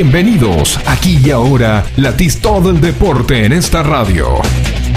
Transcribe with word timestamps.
Bienvenidos, 0.00 0.78
aquí 0.86 1.18
y 1.24 1.32
ahora, 1.32 1.84
latís 1.96 2.40
todo 2.40 2.70
el 2.70 2.80
deporte 2.80 3.44
en 3.44 3.52
esta 3.52 3.82
radio. 3.82 4.28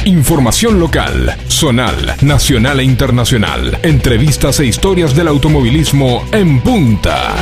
Información 0.05 0.79
local, 0.79 1.35
zonal, 1.47 2.17
nacional 2.21 2.81
e 2.81 2.83
internacional. 2.83 3.79
Entrevistas 3.81 4.59
e 4.59 4.67
historias 4.67 5.15
del 5.15 5.27
automovilismo 5.29 6.23
en 6.31 6.61
punta. 6.61 7.33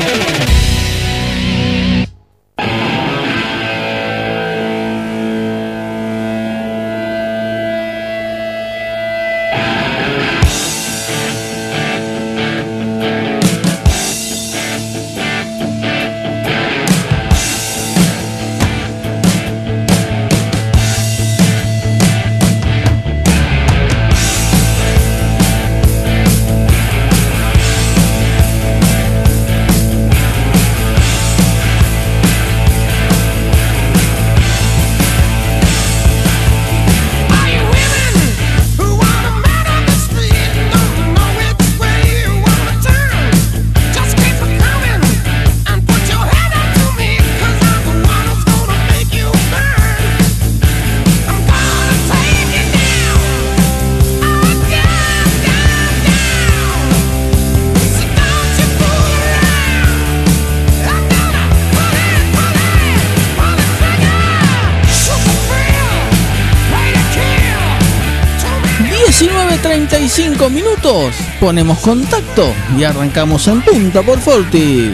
35 70.20 70.50
minutos. 70.50 71.16
Ponemos 71.39 71.80
contacto 71.80 72.53
y 72.78 72.84
arrancamos 72.84 73.48
en 73.48 73.62
punta 73.62 74.03
por 74.03 74.20
Forti. 74.20 74.94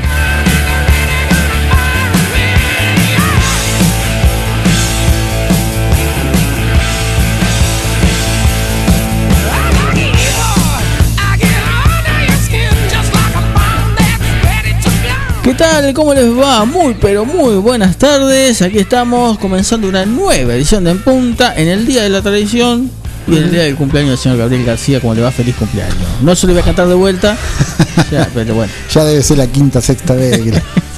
¿Qué 15.43 15.53
tal? 15.55 15.91
¿Cómo 15.95 16.13
les 16.13 16.37
va? 16.37 16.65
Muy 16.65 16.95
pero 17.01 17.25
muy 17.25 17.55
buenas 17.55 17.97
tardes. 17.97 18.61
Aquí 18.61 18.77
estamos 18.77 19.39
comenzando 19.39 19.87
una 19.87 20.05
nueva 20.05 20.53
edición 20.53 20.83
de 20.83 20.91
En 20.91 21.01
Punta 21.01 21.55
en 21.55 21.67
el 21.67 21.87
Día 21.87 22.03
de 22.03 22.09
la 22.09 22.21
Tradición 22.21 22.91
y 23.27 23.35
el 23.35 23.51
día 23.51 23.63
del 23.63 23.75
cumpleaños 23.75 24.11
del 24.11 24.19
señor 24.19 24.37
Gabriel 24.37 24.65
García, 24.65 24.99
como 24.99 25.13
le 25.13 25.21
va 25.21 25.31
feliz 25.31 25.55
cumpleaños. 25.55 25.97
No 26.21 26.35
se 26.35 26.47
lo 26.47 26.53
voy 26.53 26.61
a 26.61 26.65
cantar 26.65 26.87
de 26.87 26.93
vuelta, 26.93 27.37
ya, 28.11 28.29
pero 28.33 28.55
bueno. 28.55 28.71
Ya 28.93 29.03
debe 29.03 29.23
ser 29.23 29.37
la 29.37 29.47
quinta, 29.47 29.81
sexta 29.81 30.13
vez. 30.13 30.41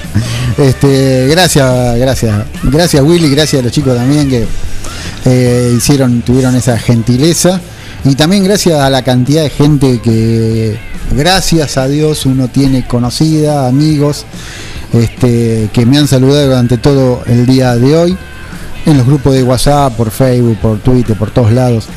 este, 0.57 1.27
gracias, 1.27 1.97
gracias. 1.97 2.45
Gracias 2.63 3.03
Willy, 3.03 3.29
gracias 3.29 3.61
a 3.61 3.63
los 3.63 3.71
chicos 3.71 3.95
también 3.95 4.29
que 4.29 4.45
eh, 5.25 5.73
hicieron, 5.77 6.21
tuvieron 6.21 6.55
esa 6.55 6.77
gentileza. 6.77 7.59
Y 8.05 8.15
también 8.15 8.43
gracias 8.43 8.79
a 8.79 8.89
la 8.89 9.01
cantidad 9.01 9.43
de 9.43 9.49
gente 9.49 9.99
que, 10.01 10.77
gracias 11.11 11.77
a 11.77 11.87
Dios, 11.87 12.25
uno 12.25 12.47
tiene 12.47 12.85
conocida, 12.85 13.67
amigos, 13.67 14.25
este, 14.93 15.69
que 15.73 15.85
me 15.85 15.97
han 15.97 16.07
saludado 16.07 16.47
durante 16.47 16.77
todo 16.77 17.23
el 17.25 17.45
día 17.45 17.75
de 17.75 17.95
hoy, 17.97 18.17
en 18.85 18.97
los 18.97 19.05
grupos 19.05 19.33
de 19.33 19.43
WhatsApp, 19.43 19.93
por 19.93 20.11
Facebook, 20.11 20.57
por 20.59 20.79
Twitter, 20.79 21.17
por 21.17 21.31
todos 21.31 21.51
lados. 21.51 21.87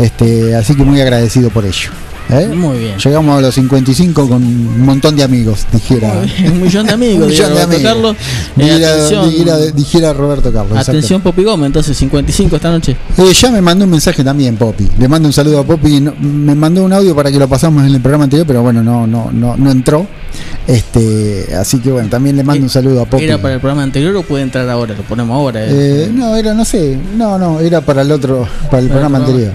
Este, 0.00 0.54
así 0.54 0.74
que 0.76 0.84
muy 0.84 1.00
agradecido 1.00 1.50
por 1.50 1.64
ello. 1.64 1.90
¿eh? 2.30 2.46
Muy 2.54 2.78
bien. 2.78 2.98
Llegamos 2.98 3.38
a 3.38 3.40
los 3.40 3.54
55 3.54 4.28
con 4.28 4.42
un 4.44 4.82
montón 4.82 5.16
de 5.16 5.22
amigos, 5.24 5.66
dijera. 5.72 6.12
Un 6.46 6.60
millón 6.62 6.86
de 6.86 6.92
amigos, 6.92 7.22
un 7.24 7.28
millón 7.30 7.48
de 7.48 7.54
Roberto 7.64 7.74
amigos. 7.74 7.92
Carlos. 7.92 8.16
Eh, 8.16 8.62
Dijera, 8.64 8.88
atención, 8.92 9.30
dijera- 9.30 9.58
dijera 9.72 10.12
Roberto 10.12 10.52
Carlos. 10.52 10.78
atención 10.78 11.20
Popi 11.22 11.42
Gómez, 11.42 11.66
entonces 11.68 11.96
55 11.96 12.56
esta 12.56 12.70
noche. 12.70 12.96
Eh, 13.16 13.32
ya 13.32 13.50
me 13.50 13.60
mandó 13.62 13.86
un 13.86 13.90
mensaje 13.90 14.22
también, 14.22 14.56
Poppy. 14.56 14.88
Le 14.98 15.08
mando 15.08 15.26
un 15.26 15.32
saludo 15.32 15.60
a. 15.60 15.64
No- 16.00 16.14
me 16.20 16.54
mandó 16.54 16.84
un 16.84 16.92
audio 16.92 17.14
para 17.16 17.32
que 17.32 17.38
lo 17.38 17.48
pasamos 17.48 17.84
en 17.86 17.94
el 17.94 18.00
programa 18.00 18.24
anterior, 18.24 18.46
pero 18.46 18.62
bueno, 18.62 18.82
no, 18.84 19.06
no, 19.06 19.30
no, 19.32 19.56
no 19.56 19.70
entró. 19.70 20.06
Este, 20.66 21.54
así 21.56 21.78
que 21.80 21.90
bueno, 21.90 22.10
también 22.10 22.36
le 22.36 22.44
mando 22.44 22.62
un 22.64 22.68
saludo 22.68 23.02
a 23.02 23.06
Poppy. 23.06 23.24
¿Era 23.24 23.38
para 23.40 23.54
el 23.54 23.60
programa 23.60 23.82
anterior 23.82 24.14
o 24.16 24.22
puede 24.22 24.42
entrar 24.42 24.68
ahora? 24.68 24.94
Lo 24.94 25.02
ponemos 25.02 25.34
ahora. 25.34 25.64
eh. 25.64 25.68
Eh, 25.70 26.10
no, 26.12 26.36
era, 26.36 26.52
no 26.52 26.64
sé, 26.66 26.98
no, 27.16 27.38
no, 27.38 27.58
era 27.60 27.80
para 27.80 28.02
el 28.02 28.12
otro, 28.12 28.46
para 28.70 28.82
el 28.82 28.88
programa 28.88 29.18
programa. 29.18 29.18
anterior. 29.18 29.52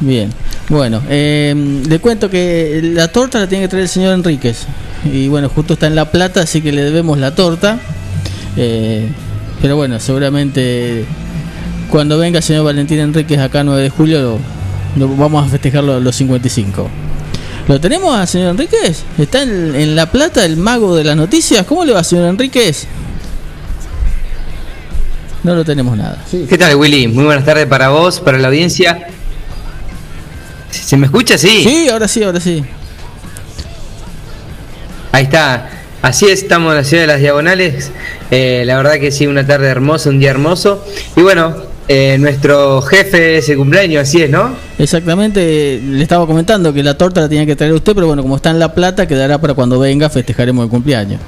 Bien, 0.00 0.30
bueno, 0.68 1.02
eh, 1.08 1.54
le 1.88 1.98
cuento 1.98 2.30
que 2.30 2.80
la 2.94 3.08
torta 3.08 3.40
la 3.40 3.48
tiene 3.48 3.64
que 3.64 3.68
traer 3.68 3.82
el 3.84 3.88
señor 3.88 4.14
Enríquez. 4.14 4.66
Y 5.12 5.28
bueno, 5.28 5.48
justo 5.48 5.74
está 5.74 5.86
en 5.88 5.94
La 5.96 6.10
Plata, 6.10 6.42
así 6.42 6.60
que 6.62 6.70
le 6.72 6.82
debemos 6.82 7.18
la 7.18 7.34
torta. 7.34 7.78
Eh, 8.56 9.08
pero 9.60 9.76
bueno, 9.76 9.98
seguramente 9.98 11.04
cuando 11.90 12.16
venga 12.18 12.38
el 12.38 12.44
señor 12.44 12.64
Valentín 12.64 12.98
Enríquez 13.00 13.38
acá 13.40 13.64
9 13.64 13.82
de 13.82 13.90
julio, 13.90 14.38
lo, 14.96 15.08
vamos 15.16 15.46
a 15.46 15.48
festejar 15.50 15.82
lo- 15.82 15.98
los 16.00 16.14
55. 16.16 16.88
¿Lo 17.66 17.80
tenemos 17.80 18.14
al 18.16 18.28
señor 18.28 18.50
Enríquez? 18.50 19.02
¿Está 19.18 19.42
en, 19.42 19.74
en 19.74 19.96
La 19.96 20.10
Plata 20.10 20.44
el 20.44 20.56
mago 20.56 20.94
de 20.94 21.04
las 21.04 21.16
noticias? 21.16 21.66
¿Cómo 21.66 21.84
le 21.84 21.92
va, 21.92 22.04
señor 22.04 22.28
Enríquez? 22.28 22.86
No 25.42 25.54
lo 25.54 25.64
tenemos 25.64 25.96
nada. 25.96 26.22
¿Qué 26.30 26.58
tal, 26.58 26.76
Willy? 26.76 27.08
Muy 27.08 27.24
buenas 27.24 27.44
tardes 27.44 27.66
para 27.66 27.88
vos, 27.90 28.20
para 28.20 28.38
la 28.38 28.48
audiencia. 28.48 29.06
¿Se 30.70 30.96
me 30.96 31.06
escucha? 31.06 31.38
Sí. 31.38 31.62
Sí, 31.64 31.88
ahora 31.88 32.08
sí, 32.08 32.22
ahora 32.22 32.40
sí. 32.40 32.64
Ahí 35.12 35.24
está. 35.24 35.70
Así 36.00 36.26
es, 36.26 36.42
estamos 36.42 36.70
en 36.72 36.76
la 36.76 36.84
ciudad 36.84 37.02
de 37.02 37.06
las 37.08 37.20
Diagonales. 37.20 37.90
Eh, 38.30 38.62
la 38.66 38.76
verdad 38.76 38.94
que 39.00 39.10
sí, 39.10 39.26
una 39.26 39.46
tarde 39.46 39.66
hermosa, 39.68 40.10
un 40.10 40.20
día 40.20 40.30
hermoso. 40.30 40.84
Y 41.16 41.22
bueno, 41.22 41.56
eh, 41.88 42.16
nuestro 42.20 42.82
jefe 42.82 43.38
es 43.38 43.48
el 43.48 43.56
cumpleaños, 43.56 44.02
así 44.02 44.22
es, 44.22 44.30
¿no? 44.30 44.54
Exactamente, 44.78 45.80
le 45.82 46.02
estaba 46.02 46.26
comentando 46.26 46.72
que 46.72 46.82
la 46.82 46.96
torta 46.96 47.22
la 47.22 47.28
tenía 47.28 47.46
que 47.46 47.56
traer 47.56 47.72
usted, 47.72 47.94
pero 47.94 48.06
bueno, 48.06 48.22
como 48.22 48.36
está 48.36 48.50
en 48.50 48.58
La 48.58 48.74
Plata, 48.74 49.08
quedará 49.08 49.40
para 49.40 49.54
cuando 49.54 49.78
venga, 49.78 50.10
festejaremos 50.10 50.64
el 50.64 50.70
cumpleaños. 50.70 51.20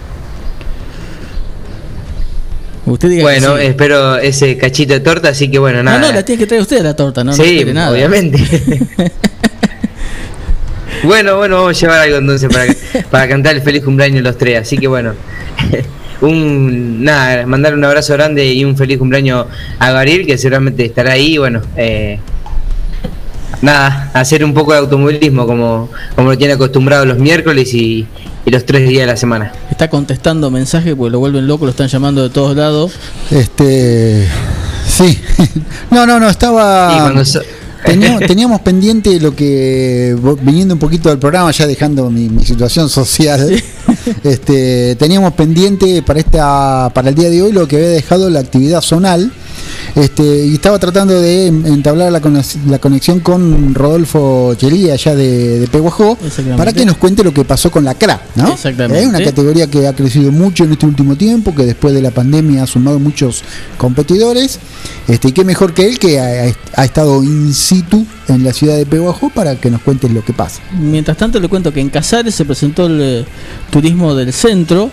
Usted 2.86 3.08
diga 3.08 3.18
que 3.20 3.22
Bueno, 3.40 3.56
sí. 3.58 3.64
espero 3.64 4.16
ese 4.16 4.56
cachito 4.56 4.94
de 4.94 5.00
torta, 5.00 5.28
así 5.28 5.50
que 5.50 5.58
bueno, 5.58 5.78
No, 5.78 5.84
nada. 5.84 6.00
no, 6.00 6.12
la 6.12 6.24
tiene 6.24 6.38
que 6.40 6.46
traer 6.46 6.62
usted 6.62 6.82
la 6.82 6.94
torta, 6.96 7.22
no, 7.22 7.30
no 7.32 7.36
sí, 7.36 7.58
espere 7.58 7.74
nada. 7.74 7.90
obviamente. 7.92 8.38
bueno, 11.04 11.36
bueno, 11.36 11.56
vamos 11.56 11.76
a 11.76 11.80
llevar 11.80 12.00
algo 12.00 12.16
entonces 12.18 12.48
para, 12.52 12.74
para 13.10 13.28
cantar 13.28 13.56
el 13.56 13.62
feliz 13.62 13.82
cumpleaños 13.84 14.22
los 14.22 14.36
tres. 14.36 14.60
Así 14.60 14.78
que 14.78 14.86
bueno, 14.86 15.12
un 16.20 17.02
nada, 17.04 17.46
mandar 17.46 17.74
un 17.74 17.84
abrazo 17.84 18.12
grande 18.14 18.46
y 18.46 18.64
un 18.64 18.76
feliz 18.76 18.98
cumpleaños 18.98 19.46
a 19.78 19.92
Gabriel, 19.92 20.26
que 20.26 20.36
seguramente 20.38 20.84
estará 20.84 21.12
ahí. 21.12 21.38
Bueno, 21.38 21.62
eh, 21.76 22.18
nada, 23.62 24.10
hacer 24.14 24.44
un 24.44 24.52
poco 24.54 24.72
de 24.72 24.78
automovilismo 24.78 25.46
como, 25.46 25.90
como 26.16 26.30
lo 26.30 26.38
tiene 26.38 26.54
acostumbrado 26.54 27.04
los 27.04 27.18
miércoles 27.18 27.72
y, 27.74 28.06
y 28.46 28.50
los 28.50 28.64
tres 28.64 28.88
días 28.88 29.02
de 29.02 29.06
la 29.06 29.16
semana. 29.16 29.52
Está 29.70 29.88
contestando 29.90 30.50
mensajes 30.50 30.94
porque 30.94 31.10
lo 31.12 31.18
vuelven 31.18 31.46
loco, 31.46 31.64
lo 31.64 31.70
están 31.70 31.88
llamando 31.88 32.22
de 32.22 32.30
todos 32.30 32.56
lados. 32.56 32.92
Este, 33.30 34.26
sí. 34.86 35.18
No, 35.90 36.06
no, 36.06 36.20
no, 36.20 36.28
estaba. 36.28 37.24
So- 37.24 37.42
Teníamos, 37.84 38.20
teníamos 38.26 38.60
pendiente 38.60 39.18
lo 39.20 39.34
que, 39.34 40.16
viniendo 40.42 40.74
un 40.74 40.80
poquito 40.80 41.08
del 41.08 41.18
programa, 41.18 41.50
ya 41.50 41.66
dejando 41.66 42.10
mi, 42.10 42.28
mi 42.28 42.44
situación 42.44 42.88
social, 42.88 43.50
este, 44.24 44.96
teníamos 44.96 45.32
pendiente 45.32 46.02
para 46.02 46.20
esta 46.20 46.90
para 46.94 47.08
el 47.08 47.14
día 47.14 47.30
de 47.30 47.42
hoy 47.42 47.52
lo 47.52 47.66
que 47.66 47.76
había 47.76 47.88
dejado 47.88 48.28
la 48.30 48.40
actividad 48.40 48.82
zonal, 48.82 49.32
este, 49.94 50.46
y 50.46 50.54
estaba 50.54 50.78
tratando 50.78 51.20
de 51.20 51.46
en- 51.48 51.66
entablar 51.66 52.12
la, 52.12 52.20
conex- 52.20 52.62
la 52.66 52.78
conexión 52.78 53.20
con 53.20 53.74
Rodolfo 53.74 54.54
Chelía, 54.56 54.94
allá 54.94 55.14
de, 55.14 55.60
de 55.60 55.66
Peguajó, 55.68 56.16
para 56.56 56.72
que 56.72 56.84
nos 56.86 56.96
cuente 56.96 57.24
lo 57.24 57.32
que 57.34 57.44
pasó 57.44 57.70
con 57.70 57.84
la 57.84 57.94
CRA, 57.94 58.20
¿no? 58.36 58.52
Exactamente. 58.52 59.02
Es 59.02 59.08
una 59.08 59.18
categoría 59.24 59.66
que 59.68 59.86
ha 59.86 59.92
crecido 59.94 60.30
mucho 60.32 60.64
en 60.64 60.72
este 60.72 60.86
último 60.86 61.16
tiempo, 61.16 61.54
que 61.54 61.64
después 61.64 61.94
de 61.94 62.02
la 62.02 62.10
pandemia 62.10 62.62
ha 62.62 62.66
sumado 62.66 62.98
muchos 62.98 63.42
competidores. 63.78 64.58
Este, 65.08 65.28
y 65.28 65.32
qué 65.32 65.44
mejor 65.44 65.74
que 65.74 65.86
él 65.88 65.98
que 65.98 66.20
ha, 66.20 66.52
ha 66.76 66.84
estado 66.84 67.22
in 67.24 67.52
situ 67.52 68.06
en 68.28 68.44
la 68.44 68.52
ciudad 68.52 68.76
de 68.76 68.86
Peguajó 68.86 69.30
para 69.30 69.56
que 69.56 69.70
nos 69.70 69.80
cuente 69.82 70.08
lo 70.08 70.24
que 70.24 70.32
pasa. 70.32 70.60
Mientras 70.78 71.16
tanto, 71.16 71.40
le 71.40 71.48
cuento 71.48 71.72
que 71.72 71.80
en 71.80 71.88
Casares 71.88 72.34
se 72.34 72.44
presentó 72.44 72.86
el 72.86 73.00
eh, 73.00 73.24
turismo 73.70 74.14
del 74.14 74.32
centro 74.32 74.90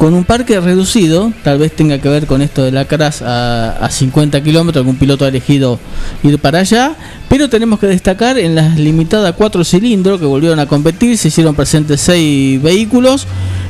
con 0.00 0.14
un 0.14 0.24
parque 0.24 0.58
reducido, 0.60 1.30
tal 1.44 1.58
vez 1.58 1.76
tenga 1.76 1.98
que 1.98 2.08
ver 2.08 2.26
con 2.26 2.40
esto 2.40 2.62
de 2.62 2.72
la 2.72 2.86
CRAS 2.86 3.20
a, 3.20 3.84
a 3.84 3.90
50 3.90 4.42
kilómetros, 4.42 4.80
algún 4.80 4.96
piloto 4.96 5.26
ha 5.26 5.28
elegido 5.28 5.78
ir 6.22 6.38
para 6.38 6.60
allá, 6.60 6.94
pero 7.28 7.50
tenemos 7.50 7.78
que 7.78 7.86
destacar 7.86 8.38
en 8.38 8.54
las 8.54 8.78
limitadas 8.78 9.34
cuatro 9.36 9.62
cilindros 9.62 10.18
que 10.18 10.24
volvieron 10.24 10.58
a 10.58 10.64
competir, 10.64 11.18
se 11.18 11.28
hicieron 11.28 11.54
presentes 11.54 12.00
seis 12.00 12.62
vehículos, 12.62 13.26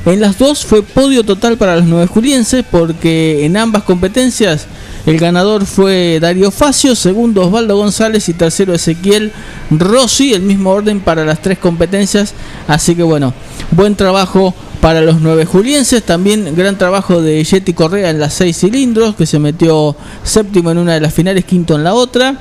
en 0.07 0.21
las 0.21 0.39
dos 0.39 0.65
fue 0.65 0.85
podio 0.85 1.25
total 1.25 1.57
para 1.57 1.75
los 1.75 1.87
nueve 1.87 2.07
julienses, 2.07 2.65
porque 2.71 3.45
en 3.45 3.57
ambas 3.57 3.83
competencias 3.83 4.69
el 5.07 5.19
ganador 5.19 5.67
fue 5.67 6.21
Darío 6.21 6.53
Facio, 6.53 6.95
segundo 6.95 7.45
Osvaldo 7.45 7.77
González 7.77 8.29
y 8.29 8.35
tercero 8.35 8.73
Ezequiel 8.73 9.33
Rossi, 9.73 10.33
el 10.33 10.43
mismo 10.43 10.71
orden 10.71 11.01
para 11.01 11.25
las 11.25 11.43
tres 11.43 11.59
competencias, 11.59 12.35
así 12.69 12.95
que 12.95 13.03
bueno, 13.03 13.35
buen 13.73 13.97
trabajo 13.97 14.55
para 14.81 15.01
los 15.03 15.21
nueve 15.21 15.45
julienses. 15.45 16.03
También 16.03 16.55
gran 16.57 16.79
trabajo 16.79 17.21
de 17.21 17.43
Yeti 17.45 17.73
Correa 17.73 18.11
en 18.11 18.19
las 18.19 18.35
seis 18.35 18.59
cilindros, 18.59 19.15
que 19.15 19.27
se 19.27 19.39
metió 19.39 19.95
séptimo 20.23 20.71
en 20.71 20.79
una 20.79 20.95
de 20.95 21.01
las 21.01 21.15
finales, 21.15 21.45
quinto 21.45 21.77
en 21.77 21.85
la 21.85 21.95
otra. 21.95 22.39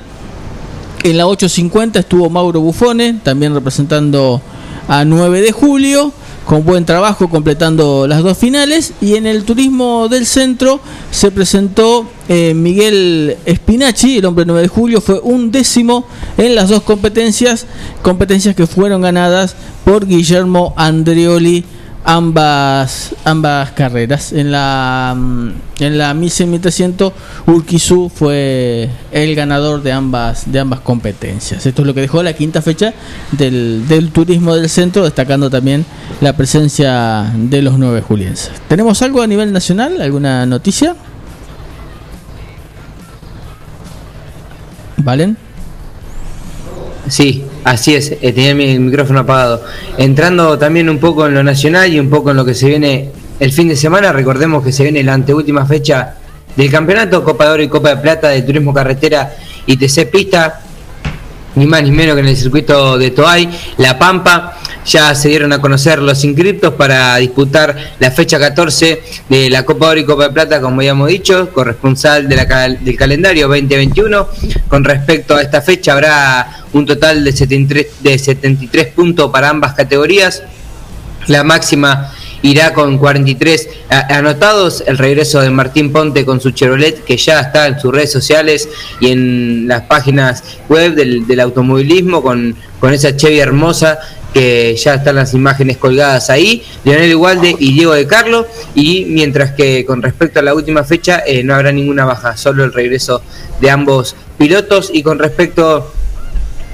En 1.02 1.16
la 1.16 1.26
850 1.26 2.00
estuvo 2.00 2.28
Mauro 2.28 2.60
Buffone, 2.60 3.20
también 3.22 3.54
representando 3.54 4.42
a 4.86 5.04
9 5.04 5.40
de 5.40 5.52
julio, 5.52 6.12
con 6.44 6.64
buen 6.64 6.84
trabajo 6.84 7.30
completando 7.30 8.06
las 8.06 8.22
dos 8.22 8.36
finales. 8.36 8.92
Y 9.00 9.14
en 9.14 9.26
el 9.26 9.44
turismo 9.44 10.08
del 10.08 10.26
centro 10.26 10.80
se 11.10 11.30
presentó 11.30 12.06
eh, 12.28 12.52
Miguel 12.54 13.38
Spinacci, 13.48 14.18
el 14.18 14.26
hombre 14.26 14.44
9 14.44 14.62
de 14.62 14.68
julio, 14.68 15.00
fue 15.00 15.20
un 15.20 15.50
décimo 15.50 16.06
en 16.36 16.54
las 16.54 16.68
dos 16.68 16.82
competencias, 16.82 17.66
competencias 18.02 18.54
que 18.54 18.66
fueron 18.66 19.00
ganadas 19.00 19.56
por 19.84 20.06
Guillermo 20.06 20.74
Andreoli 20.76 21.64
ambas 22.04 23.14
ambas 23.24 23.70
carreras. 23.72 24.32
En 24.32 24.52
la 24.52 25.14
mm, 25.16 25.50
en 25.80 25.98
la 25.98 26.14
1300 26.14 27.12
Urquizu 27.46 28.10
fue 28.14 28.90
el 29.12 29.34
ganador 29.34 29.82
de 29.82 29.92
ambas 29.92 30.50
de 30.50 30.58
ambas 30.58 30.80
competencias. 30.80 31.66
Esto 31.66 31.82
es 31.82 31.86
lo 31.86 31.94
que 31.94 32.00
dejó 32.00 32.22
la 32.22 32.32
quinta 32.32 32.62
fecha 32.62 32.92
del, 33.32 33.86
del 33.88 34.10
turismo 34.10 34.54
del 34.54 34.68
centro, 34.68 35.04
destacando 35.04 35.50
también 35.50 35.84
la 36.20 36.36
presencia 36.36 37.32
de 37.34 37.62
los 37.62 37.78
nueve 37.78 38.02
julienses. 38.02 38.52
¿Tenemos 38.68 39.02
algo 39.02 39.22
a 39.22 39.26
nivel 39.26 39.52
nacional? 39.52 40.00
¿Alguna 40.00 40.46
noticia? 40.46 40.96
¿Valen? 44.98 45.36
Sí, 47.08 47.44
así 47.64 47.94
es, 47.94 48.12
eh, 48.12 48.32
tenía 48.32 48.54
mi 48.54 48.78
micrófono 48.78 49.20
apagado. 49.20 49.62
Entrando 49.96 50.58
también 50.58 50.88
un 50.88 50.98
poco 50.98 51.26
en 51.26 51.34
lo 51.34 51.42
nacional 51.42 51.92
y 51.92 52.00
un 52.00 52.10
poco 52.10 52.30
en 52.30 52.36
lo 52.36 52.44
que 52.44 52.54
se 52.54 52.68
viene 52.68 53.10
el 53.38 53.52
fin 53.52 53.68
de 53.68 53.76
semana, 53.76 54.12
recordemos 54.12 54.62
que 54.62 54.72
se 54.72 54.82
viene 54.82 55.02
la 55.02 55.14
anteúltima 55.14 55.64
fecha 55.66 56.16
del 56.56 56.70
campeonato 56.70 57.24
Copa 57.24 57.46
de 57.46 57.50
Oro 57.52 57.62
y 57.62 57.68
Copa 57.68 57.90
de 57.90 57.96
Plata 57.96 58.28
de 58.28 58.42
Turismo 58.42 58.74
Carretera 58.74 59.34
y 59.66 59.76
TC 59.76 60.10
Pista, 60.10 60.60
ni 61.54 61.66
más 61.66 61.82
ni 61.82 61.90
menos 61.90 62.14
que 62.14 62.20
en 62.20 62.28
el 62.28 62.36
circuito 62.36 62.98
de 62.98 63.10
Toay, 63.10 63.48
La 63.78 63.98
Pampa. 63.98 64.56
Ya 64.86 65.14
se 65.14 65.28
dieron 65.28 65.52
a 65.52 65.60
conocer 65.60 66.00
los 66.00 66.24
inscriptos 66.24 66.74
para 66.74 67.16
disputar 67.16 67.76
la 67.98 68.10
fecha 68.10 68.38
14 68.38 69.02
de 69.28 69.50
la 69.50 69.64
Copa 69.64 69.88
Oro 69.88 70.00
y 70.00 70.04
Copa 70.04 70.24
de 70.24 70.30
Plata, 70.30 70.60
como 70.60 70.76
habíamos 70.76 71.08
dicho, 71.08 71.52
corresponsal 71.52 72.28
de 72.28 72.36
la, 72.36 72.68
del 72.68 72.96
calendario 72.96 73.46
2021. 73.48 74.28
Con 74.68 74.84
respecto 74.84 75.36
a 75.36 75.42
esta 75.42 75.60
fecha, 75.60 75.92
habrá 75.92 76.64
un 76.72 76.86
total 76.86 77.22
de 77.24 77.32
73, 77.32 77.86
de 78.00 78.18
73 78.18 78.86
puntos 78.88 79.30
para 79.30 79.50
ambas 79.50 79.74
categorías. 79.74 80.42
La 81.26 81.44
máxima 81.44 82.12
irá 82.42 82.72
con 82.72 82.98
43 82.98 83.68
a- 83.90 84.16
anotados. 84.18 84.82
El 84.86 84.98
regreso 84.98 85.40
de 85.40 85.50
Martín 85.50 85.92
Ponte 85.92 86.24
con 86.24 86.40
su 86.40 86.50
Chevrolet, 86.50 87.04
que 87.04 87.16
ya 87.16 87.40
está 87.40 87.66
en 87.66 87.78
sus 87.80 87.92
redes 87.92 88.12
sociales 88.12 88.68
y 89.00 89.10
en 89.10 89.68
las 89.68 89.82
páginas 89.82 90.42
web 90.68 90.94
del, 90.94 91.26
del 91.26 91.40
automovilismo, 91.40 92.22
con, 92.22 92.56
con 92.80 92.92
esa 92.92 93.16
Chevy 93.16 93.38
hermosa 93.40 93.98
que 94.32 94.76
ya 94.76 94.94
están 94.94 95.16
las 95.16 95.34
imágenes 95.34 95.76
colgadas 95.76 96.30
ahí, 96.30 96.62
Leonel 96.84 97.10
Igualde 97.10 97.56
y 97.58 97.72
Diego 97.72 97.94
de 97.94 98.06
Carlo, 98.06 98.46
y 98.76 99.04
mientras 99.06 99.52
que 99.54 99.84
con 99.84 100.00
respecto 100.02 100.38
a 100.38 100.42
la 100.44 100.54
última 100.54 100.84
fecha 100.84 101.20
eh, 101.26 101.42
no 101.42 101.52
habrá 101.52 101.72
ninguna 101.72 102.04
baja, 102.04 102.36
solo 102.36 102.62
el 102.62 102.72
regreso 102.72 103.22
de 103.60 103.70
ambos 103.70 104.14
pilotos, 104.38 104.90
y 104.94 105.02
con 105.02 105.18
respecto 105.18 105.92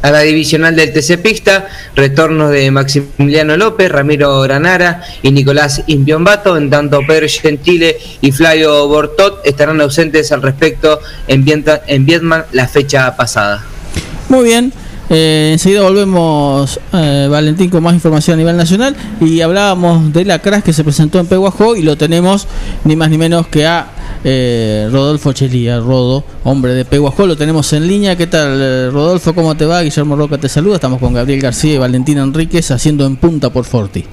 a 0.03 0.11
la 0.11 0.21
divisional 0.21 0.77
del 0.77 0.93
TC 0.93 1.19
Pista, 1.23 1.67
retornos 1.95 2.51
de 2.51 2.71
Maximiliano 2.71 3.57
López, 3.57 3.91
Ramiro 3.91 4.41
Granara 4.43 5.03
y 5.23 5.31
Nicolás 5.31 5.83
Impiombato, 5.87 6.57
en 6.57 6.71
tanto 6.71 7.01
Pedro 7.07 7.27
Gentile 7.29 7.97
y 8.21 8.33
Flavio 8.33 8.87
Bortot 8.89 9.41
estarán 9.45 9.81
ausentes 9.81 10.31
al 10.33 10.43
respecto 10.43 11.01
en, 11.27 11.45
Vienta- 11.45 11.83
en 11.87 12.05
Vietnam 12.07 12.43
la 12.53 12.69
fecha 12.69 13.17
pasada. 13.17 13.65
Muy 14.29 14.45
bien. 14.45 14.73
Eh, 15.09 15.51
enseguida 15.53 15.83
volvemos, 15.83 16.81
eh, 16.93 17.29
Valentín, 17.31 17.71
con 17.71 17.81
más 17.81 17.95
información 17.95 18.35
a 18.35 18.39
nivel 18.39 18.57
nacional. 18.57 18.97
Y 19.21 19.41
hablábamos 19.41 20.13
de 20.13 20.25
la 20.25 20.41
crash 20.41 20.63
que 20.63 20.73
se 20.73 20.83
presentó 20.83 21.21
en 21.21 21.27
Peguajó 21.27 21.77
y 21.77 21.83
lo 21.83 21.97
tenemos 21.97 22.49
ni 22.85 22.97
más 22.97 23.09
ni 23.11 23.17
menos 23.17 23.47
que 23.47 23.67
a 23.67 23.87
eh, 24.29 24.89
Rodolfo 24.91 25.33
Chelía, 25.33 25.79
Rodo, 25.79 26.25
hombre 26.43 26.75
de 26.75 26.85
Peguajó. 26.85 27.27
Lo 27.29 27.37
tenemos 27.37 27.73
en 27.73 27.87
línea. 27.87 28.17
¿Qué 28.17 28.27
tal, 28.27 28.59
eh, 28.61 28.91
Rodolfo? 28.91 29.33
¿Cómo 29.33 29.57
te 29.57 29.65
va? 29.65 29.83
Guillermo 29.83 30.17
Roca 30.17 30.37
te 30.37 30.49
saluda. 30.49 30.75
Estamos 30.75 30.99
con 30.99 31.15
Gabriel 31.15 31.41
García 31.41 31.75
y 31.75 31.79
Valentín 31.79 32.19
Enríquez 32.19 32.73
haciendo 32.73 33.07
en 33.07 33.17
punta 33.17 33.51
por 33.51 33.65
Forti. 33.65 34.05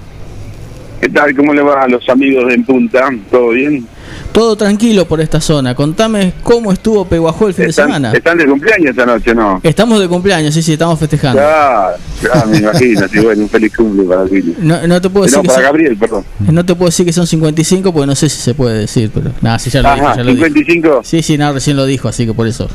¿Qué 1.04 1.10
tal? 1.10 1.36
¿Cómo 1.36 1.54
le 1.54 1.62
va 1.62 1.84
a 1.84 1.88
los 1.90 2.08
amigos 2.08 2.48
de 2.48 2.54
En 2.54 2.64
Punta? 2.64 3.10
¿Todo 3.30 3.50
bien? 3.50 3.86
Todo 4.32 4.56
tranquilo 4.56 5.06
por 5.06 5.20
esta 5.20 5.42
zona. 5.42 5.76
Contame 5.76 6.32
cómo 6.44 6.72
estuvo 6.72 7.04
Peguajó 7.04 7.50
el 7.50 7.54
fin 7.54 7.66
de 7.66 7.72
¿Están, 7.72 7.88
semana. 7.88 8.14
¿Están 8.14 8.38
de 8.38 8.46
cumpleaños 8.46 8.92
esta 8.92 9.06
noche 9.06 9.36
no? 9.36 9.60
Estamos 9.64 10.00
de 10.00 10.08
cumpleaños, 10.08 10.54
sí, 10.54 10.64
sí, 10.64 10.72
estamos 10.74 10.98
festejando. 10.98 11.42
Ya, 11.42 11.90
ya 12.34 12.46
me 12.46 12.58
imagino. 12.58 13.06
Sí, 13.10 13.20
bueno, 13.20 13.42
un 13.44 13.50
feliz 13.50 13.76
cumple 13.76 14.04
para 14.06 14.24
Billy. 14.24 14.56
No, 14.62 14.88
no 14.88 15.02
te 15.02 15.10
puedo 15.10 15.26
decir 15.26 15.36
No, 15.40 15.42
que 15.42 15.48
para 15.50 15.58
son- 15.60 15.66
Gabriel, 15.66 15.98
perdón. 15.98 16.24
No 16.40 16.66
te 16.66 16.74
puedo 16.74 16.88
decir 16.88 17.06
que 17.06 17.12
son 17.12 17.28
55 17.28 17.92
porque 17.92 18.08
no 18.08 18.16
sé 18.16 18.30
si 18.30 18.40
se 18.42 18.54
puede 18.54 18.80
decir, 18.80 19.12
pero 19.14 19.30
nada, 19.42 19.60
sí, 19.60 19.70
ya 19.70 19.82
lo 19.82 19.94
dijo, 19.94 20.08
Ajá, 20.08 20.16
ya 20.16 20.24
lo 20.24 20.32
dijo. 20.32 20.46
55. 20.46 21.02
Sí, 21.04 21.22
sí, 21.22 21.38
nada, 21.38 21.52
recién 21.52 21.76
lo 21.76 21.86
dijo, 21.86 22.08
así 22.08 22.26
que 22.26 22.34
por 22.34 22.48
eso, 22.48 22.70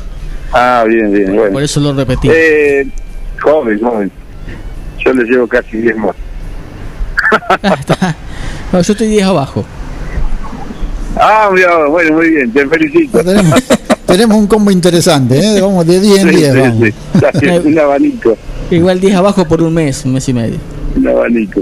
Ah, 0.53 0.85
bien, 0.87 1.11
bien, 1.11 1.25
por 1.25 1.35
bueno. 1.49 1.59
eso 1.61 1.79
lo 1.79 1.93
repetí. 1.93 2.29
Eh, 2.31 2.85
joven, 3.41 3.79
joven. 3.79 4.11
Yo 5.03 5.13
le 5.13 5.23
llevo 5.23 5.47
casi 5.47 5.77
10 5.77 5.97
más. 5.97 6.15
No, 8.71 8.81
yo 8.81 8.93
estoy 8.93 9.07
10 9.07 9.23
abajo. 9.25 9.65
Ah, 11.15 11.49
bueno, 11.89 12.13
muy 12.15 12.29
bien, 12.29 12.51
te 12.53 12.67
felicito. 12.67 13.23
Tenemos, 13.23 13.59
tenemos 14.05 14.37
un 14.37 14.47
combo 14.47 14.69
interesante, 14.71 15.37
¿eh? 15.39 15.59
Vamos 15.61 15.85
de 15.87 15.99
10 15.99 16.19
en 16.23 16.29
Sí, 16.29 16.35
10. 16.35 16.53
sí, 16.53 16.59
vamos. 16.59 16.83
sí. 16.87 16.93
Casi 17.19 17.45
un 17.67 17.79
abanico, 17.79 18.37
Igual 18.71 18.99
10 18.99 19.15
abajo 19.15 19.45
por 19.47 19.61
un 19.63 19.73
mes, 19.73 20.05
un 20.05 20.13
mes 20.13 20.29
y 20.29 20.33
medio. 20.33 20.57
un 20.95 21.07
abanico. 21.07 21.61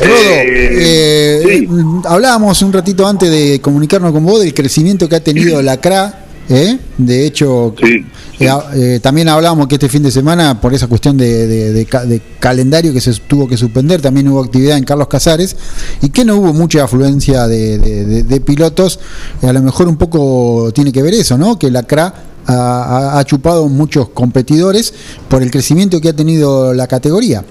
Rodo, 0.00 0.10
Eh, 0.10 1.42
eh, 1.62 1.68
hablábamos 2.06 2.60
un 2.62 2.72
ratito 2.72 3.06
antes 3.06 3.30
de 3.30 3.60
comunicarnos 3.60 4.10
con 4.12 4.24
vos 4.24 4.40
del 4.40 4.52
crecimiento 4.52 5.08
que 5.08 5.16
ha 5.16 5.20
tenido 5.22 5.62
la 5.62 5.76
CRA. 5.80 6.21
¿Eh? 6.52 6.78
De 6.98 7.26
hecho, 7.26 7.74
Sí, 7.82 8.04
sí. 8.38 8.44
eh, 8.44 8.48
a- 8.50 8.64
eh, 8.74 9.00
también 9.02 9.28
hablábamos 9.28 9.66
que 9.66 9.74
este 9.76 9.88
fin 9.88 10.02
de 10.02 10.10
semana, 10.10 10.60
por 10.60 10.74
esa 10.74 10.86
cuestión 10.86 11.16
de, 11.16 11.46
de- 11.46 11.72
de 11.72 11.86
ca- 11.86 12.04
de 12.04 12.20
calendario 12.38 12.92
que 12.92 13.00
se 13.00 13.12
tuvo 13.14 13.48
que 13.48 13.56
suspender, 13.56 14.00
también 14.02 14.28
hubo 14.28 14.42
actividad 14.42 14.76
en 14.76 14.84
Carlos 14.84 15.08
Casares 15.08 15.56
y 16.02 16.10
que 16.10 16.24
no 16.24 16.36
hubo 16.36 16.52
mucha 16.52 16.84
afluencia 16.84 17.46
de, 17.48 18.42
pilotos. 18.44 19.00
Eh, 19.42 19.46
a 19.48 19.52
lo 19.52 19.62
mejor 19.62 19.88
un 19.88 19.96
poco 19.96 20.70
tiene 20.74 20.92
que 20.92 21.02
ver 21.02 21.14
eso, 21.14 21.38
¿no? 21.38 21.58
Que 21.58 21.70
la 21.70 21.82
CRA 21.84 22.14
ha, 22.46 22.52
ha- 22.54 23.18
ha 23.18 23.24
chupado 23.24 23.68
muchos 23.68 24.08
competidores 24.10 24.92
por 25.28 25.42
el 25.42 25.50
crecimiento 25.50 26.00
que 26.00 26.10
ha 26.10 26.16
tenido 26.16 26.74
la 26.74 26.86
categoría. 26.86 27.42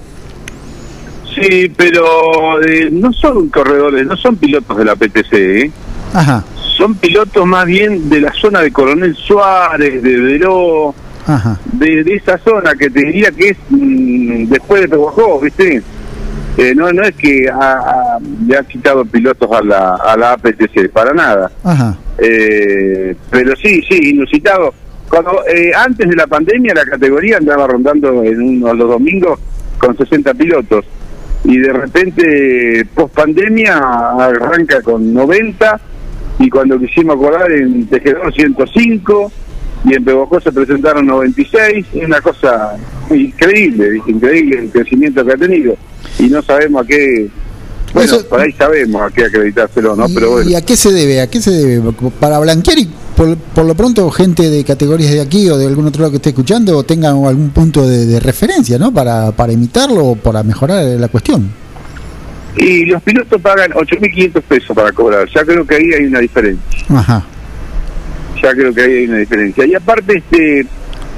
Sí, 1.34 1.72
pero 1.76 2.62
eh, 2.62 2.90
no 2.92 3.10
son 3.12 3.48
corredores, 3.48 4.06
no 4.06 4.16
son 4.18 4.36
pilotos 4.36 4.76
de 4.76 4.84
la 4.84 4.94
PTC, 4.96 5.32
¿eh? 5.32 5.70
Ajá, 6.12 6.44
son 6.76 6.94
pilotos 6.96 7.46
más 7.46 7.66
bien 7.66 8.08
de 8.08 8.20
la 8.20 8.32
zona 8.32 8.60
de 8.60 8.70
Coronel 8.72 9.14
Suárez, 9.16 10.02
de 10.02 10.20
Veró, 10.20 10.94
ajá. 11.26 11.58
de, 11.72 12.02
de 12.04 12.14
esa 12.14 12.38
zona 12.38 12.74
que 12.74 12.90
te 12.90 13.00
diría 13.00 13.30
que 13.30 13.48
es 13.50 13.56
mm, 13.70 14.46
después 14.48 14.82
de 14.82 14.88
Pehuajó, 14.88 15.40
¿viste? 15.40 15.82
Eh, 16.58 16.74
no, 16.74 16.92
no 16.92 17.02
es 17.02 17.14
que 17.16 17.48
ha- 17.48 17.56
ha- 17.78 18.18
le 18.46 18.56
ha 18.58 18.62
quitado 18.64 19.04
pilotos 19.04 19.50
a 19.52 19.62
la, 19.62 19.94
a 19.94 20.16
la 20.16 20.32
APTC, 20.32 20.90
para 20.92 21.12
nada. 21.14 21.50
Ajá. 21.64 21.96
Eh, 22.18 23.14
pero 23.30 23.56
sí, 23.56 23.82
sí, 23.88 24.10
inusitado. 24.10 24.74
Cuando 25.08 25.44
eh, 25.46 25.72
Antes 25.74 26.08
de 26.08 26.16
la 26.16 26.26
pandemia 26.26 26.74
la 26.74 26.84
categoría 26.84 27.36
andaba 27.38 27.66
rondando 27.66 28.22
en 28.24 28.40
uno, 28.40 28.74
los 28.74 28.88
domingos 28.88 29.38
con 29.78 29.96
60 29.96 30.32
pilotos 30.34 30.84
y 31.44 31.58
de 31.58 31.72
repente 31.72 32.86
post 32.94 33.14
pandemia 33.14 33.76
arranca 34.18 34.80
con 34.80 35.12
90 35.12 35.80
y 36.44 36.50
cuando 36.50 36.78
quisimos 36.78 37.14
acordar 37.16 37.50
en 37.52 37.86
Tejedor 37.86 38.32
105 38.34 39.32
y 39.84 39.94
en 39.94 40.04
Pebocó 40.04 40.40
se 40.40 40.52
presentaron 40.52 41.06
96, 41.06 41.86
es 41.94 42.04
una 42.04 42.20
cosa 42.20 42.76
increíble, 43.10 44.00
increíble 44.06 44.58
el 44.60 44.70
crecimiento 44.70 45.24
que 45.24 45.32
ha 45.32 45.36
tenido 45.36 45.74
y 46.18 46.24
no 46.28 46.42
sabemos 46.42 46.84
a 46.84 46.86
qué 46.86 47.28
Bueno, 47.94 48.16
Eso- 48.16 48.26
por 48.28 48.40
ahí 48.40 48.52
sabemos 48.52 49.02
a 49.02 49.10
qué 49.10 49.24
acreditárselo, 49.24 49.94
¿no? 49.96 50.08
¿Y, 50.08 50.14
Pero 50.14 50.30
bueno. 50.32 50.50
y 50.50 50.54
a 50.54 50.62
qué 50.62 50.76
se 50.76 50.92
debe? 50.92 51.20
¿A 51.20 51.26
qué 51.28 51.40
se 51.42 51.50
debe? 51.50 51.92
Para 52.18 52.38
blanquear 52.38 52.78
y 52.78 52.88
por, 53.16 53.36
por 53.36 53.66
lo 53.66 53.74
pronto 53.74 54.10
gente 54.10 54.48
de 54.48 54.64
categorías 54.64 55.10
de 55.12 55.20
aquí 55.20 55.48
o 55.50 55.58
de 55.58 55.66
algún 55.66 55.86
otro 55.86 56.00
lado 56.00 56.10
que 56.12 56.16
esté 56.16 56.30
escuchando 56.30 56.82
tengan 56.84 57.22
algún 57.24 57.50
punto 57.50 57.86
de, 57.86 58.06
de 58.06 58.18
referencia, 58.20 58.78
¿no? 58.78 58.92
Para, 58.94 59.32
para 59.32 59.52
imitarlo 59.52 60.06
o 60.06 60.16
para 60.16 60.42
mejorar 60.42 60.82
la 60.84 61.08
cuestión. 61.08 61.50
Y 62.56 62.84
los 62.86 63.02
pilotos 63.02 63.40
pagan 63.40 63.70
8.500 63.72 64.42
pesos 64.42 64.76
para 64.76 64.92
cobrar. 64.92 65.26
Ya 65.34 65.42
creo 65.44 65.66
que 65.66 65.74
ahí 65.76 65.92
hay 65.92 66.04
una 66.06 66.20
diferencia. 66.20 66.86
Ajá. 66.90 67.24
Ya 68.42 68.52
creo 68.52 68.74
que 68.74 68.82
ahí 68.82 68.92
hay 68.92 69.04
una 69.06 69.18
diferencia. 69.18 69.64
Y 69.66 69.74
aparte, 69.74 70.18
este 70.18 70.66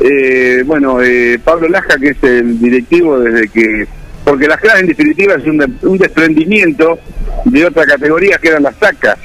eh, 0.00 0.62
bueno, 0.66 1.00
eh, 1.02 1.38
Pablo 1.42 1.68
Laja, 1.68 1.96
que 1.98 2.08
es 2.10 2.22
el 2.22 2.58
directivo 2.60 3.18
desde 3.20 3.48
que... 3.48 3.86
Porque 4.24 4.48
las 4.48 4.58
clases 4.60 4.80
en 4.82 4.86
definitiva 4.88 5.34
es 5.34 5.44
un, 5.44 5.58
de- 5.58 5.70
un 5.86 5.98
desprendimiento 5.98 6.98
de 7.44 7.64
otra 7.66 7.84
categoría 7.84 8.38
que 8.38 8.48
eran 8.48 8.62
las 8.62 8.74
sacas. 8.76 9.18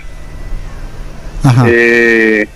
Ajá. 1.44 1.66
Eh, 1.68 2.48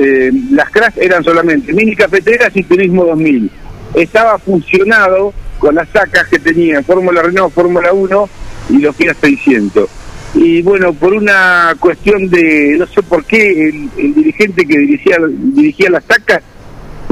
eh, 0.00 0.30
las 0.50 0.70
CRAS 0.70 0.96
eran 0.98 1.22
solamente 1.24 1.72
mini 1.72 1.94
cafeteras 1.94 2.50
y 2.54 2.64
turismo 2.64 3.04
2000. 3.04 3.50
Estaba 3.94 4.38
fusionado 4.38 5.32
con 5.58 5.74
las 5.76 5.88
sacas 5.90 6.26
que 6.28 6.38
tenían 6.38 6.84
Fórmula 6.84 7.22
Renault, 7.22 7.54
Fórmula 7.54 7.92
1 7.92 8.28
y 8.68 8.78
los 8.78 8.94
Fiat 8.96 9.16
600. 9.20 9.88
Y 10.34 10.62
bueno, 10.62 10.92
por 10.92 11.14
una 11.14 11.74
cuestión 11.78 12.28
de, 12.28 12.76
no 12.78 12.86
sé 12.86 13.02
por 13.02 13.24
qué, 13.24 13.68
el, 13.68 13.88
el 13.96 14.14
dirigente 14.14 14.66
que 14.66 14.78
dirigía, 14.78 15.16
dirigía 15.28 15.90
las 15.90 16.04
sacas 16.04 16.42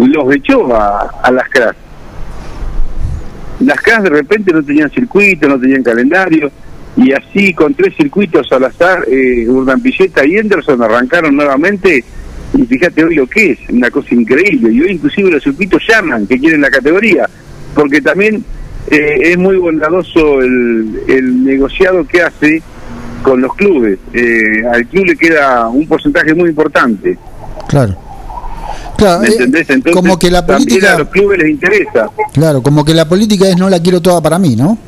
los 0.09 0.35
echó 0.35 0.75
a, 0.75 1.11
a 1.23 1.31
las 1.31 1.49
CRAS. 1.49 1.77
Las 3.61 3.81
CRAS 3.81 4.03
de 4.03 4.11
repente 4.11 4.53
no 4.53 4.63
tenían 4.63 4.91
circuito, 4.91 5.49
no 5.49 5.61
tenían 5.61 5.83
calendario, 5.83 6.51
y 6.97 7.13
así 7.13 7.55
con 7.55 7.75
tres 7.75 7.95
circuitos 7.97 8.51
al 8.53 8.65
azar, 8.65 9.05
eh, 9.09 9.49
Urdampilleta 9.49 10.27
y 10.27 10.37
Henderson 10.37 10.83
arrancaron 10.83 11.35
nuevamente, 11.37 12.05
y 12.55 12.63
fíjate 12.65 13.05
hoy 13.05 13.15
lo 13.15 13.27
que 13.27 13.53
es, 13.53 13.59
una 13.69 13.91
cosa 13.91 14.15
increíble, 14.15 14.73
y 14.73 14.81
hoy 14.81 14.93
inclusive 14.93 15.31
los 15.31 15.43
circuitos 15.43 15.83
llaman 15.89 16.27
que 16.27 16.39
quieren 16.39 16.61
la 16.61 16.71
categoría, 16.71 17.29
porque 17.75 18.01
también 18.01 18.45
eh, 18.93 19.33
es 19.33 19.39
muy 19.39 19.57
bondadoso 19.57 20.41
el, 20.41 21.03
el 21.09 21.45
negociado 21.45 22.07
que 22.07 22.23
hace 22.23 22.63
con 23.23 23.41
los 23.41 23.55
clubes, 23.55 23.99
eh, 24.13 24.67
al 24.73 24.87
club 24.87 25.07
le 25.07 25.17
queda 25.17 25.69
un 25.69 25.87
porcentaje 25.87 26.35
muy 26.35 26.51
importante, 26.51 27.19
Claro. 27.69 27.97
Claro, 28.97 29.21
¿me 29.21 29.29
eh, 29.29 29.33
entendés? 29.33 29.71
Entonces 29.71 30.01
como 30.01 30.19
que 30.19 30.31
la 30.31 30.45
política, 30.47 30.95
a 30.95 30.99
los 30.99 31.09
clubes 31.09 31.39
les 31.39 31.51
interesa. 31.51 32.11
claro, 32.33 32.63
como 32.63 32.85
que 32.85 32.95
la 32.95 33.09
política 33.09 33.49
es 33.49 33.57
no 33.57 33.69
la 33.69 33.81
quiero 33.81 34.01
toda 34.01 34.21
para 34.21 34.39
mí, 34.39 34.55
¿no? 34.57 34.79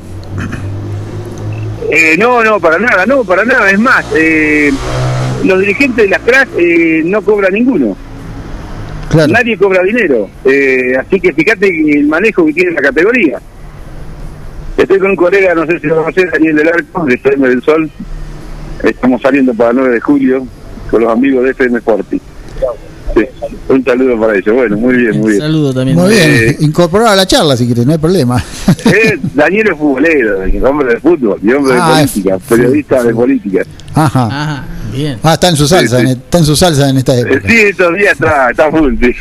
Eh, 1.91 2.15
no, 2.17 2.43
no, 2.43 2.59
para 2.59 2.77
nada, 2.77 3.05
no, 3.05 3.23
para 3.23 3.43
nada. 3.43 3.69
Es 3.69 3.79
más, 3.79 4.05
eh, 4.15 4.71
los 5.43 5.59
dirigentes 5.59 6.05
de 6.05 6.09
las 6.09 6.21
CRAS 6.21 6.47
eh, 6.57 7.01
no 7.05 7.21
cobran 7.21 7.53
ninguno. 7.53 7.95
Claro. 9.09 9.33
Nadie 9.33 9.57
cobra 9.57 9.81
dinero. 9.83 10.29
Así 10.99 11.19
que 11.19 11.33
fíjate 11.33 11.67
el 11.67 12.07
manejo 12.07 12.45
que 12.45 12.53
tiene 12.53 12.71
la 12.71 12.81
categoría. 12.81 13.39
Estoy 14.77 14.99
con 14.99 15.11
un 15.11 15.15
colega, 15.15 15.53
no 15.55 15.65
sé 15.65 15.79
si 15.79 15.87
lo 15.87 15.97
conocés, 16.03 16.31
Daniel 16.31 16.55
del 16.57 16.67
Arco, 16.67 17.05
de 17.05 17.15
FM 17.15 17.47
del 17.49 17.63
Sol. 17.63 17.89
Estamos 18.83 19.21
saliendo 19.21 19.53
para 19.53 19.69
el 19.71 19.77
9 19.77 19.93
de 19.93 20.01
julio 20.01 20.47
con 20.91 21.01
los 21.01 21.11
amigos 21.11 21.43
de 21.45 21.51
FM 21.51 21.77
Sporting. 21.79 22.19
Sí, 23.15 23.21
un 23.69 23.83
saludo 23.85 24.19
para 24.19 24.35
ellos. 24.35 24.53
Bueno, 24.53 24.75
muy 24.77 24.95
bien, 24.97 25.19
muy 25.21 25.29
bien. 25.29 25.41
Saludo 25.41 25.73
también. 25.73 25.97
Muy 25.97 26.09
bien, 26.09 26.29
Eh, 26.29 26.57
incorporar 26.59 27.07
a 27.09 27.15
la 27.15 27.25
charla 27.25 27.55
si 27.55 27.65
quieres, 27.65 27.85
no 27.85 27.93
hay 27.93 27.97
problema. 27.97 28.43
Eh, 28.85 29.17
Daniel 29.33 29.69
es 29.71 29.77
futbolero, 29.77 30.69
hombre 30.69 30.93
de 30.93 30.99
fútbol 30.99 31.39
y 31.41 31.51
hombre 31.53 31.73
Ah, 31.79 31.97
de 31.97 32.03
es 32.03 32.11
política, 32.11 32.37
periodista 32.47 33.03
de 33.03 33.13
política. 33.15 33.61
Ajá. 33.95 34.25
Ajá, 34.27 34.65
bien. 34.93 35.17
Ah, 35.23 35.33
está 35.33 35.49
en 35.49 35.55
su 35.55 35.67
salsa, 35.67 35.99
Sí, 35.99 36.05
sí. 36.05 36.11
en- 36.11 36.17
está 36.19 36.37
en 36.37 36.45
su 36.45 36.55
salsa 36.55 36.89
en 36.89 36.97
esta 36.97 37.15
Eh, 37.15 37.21
época. 37.21 37.49
Sí, 37.49 37.55
estos 37.57 37.95
días 37.95 38.11
está, 38.13 38.51
está 38.51 38.69
full, 38.71 38.93
sí. 39.01 39.15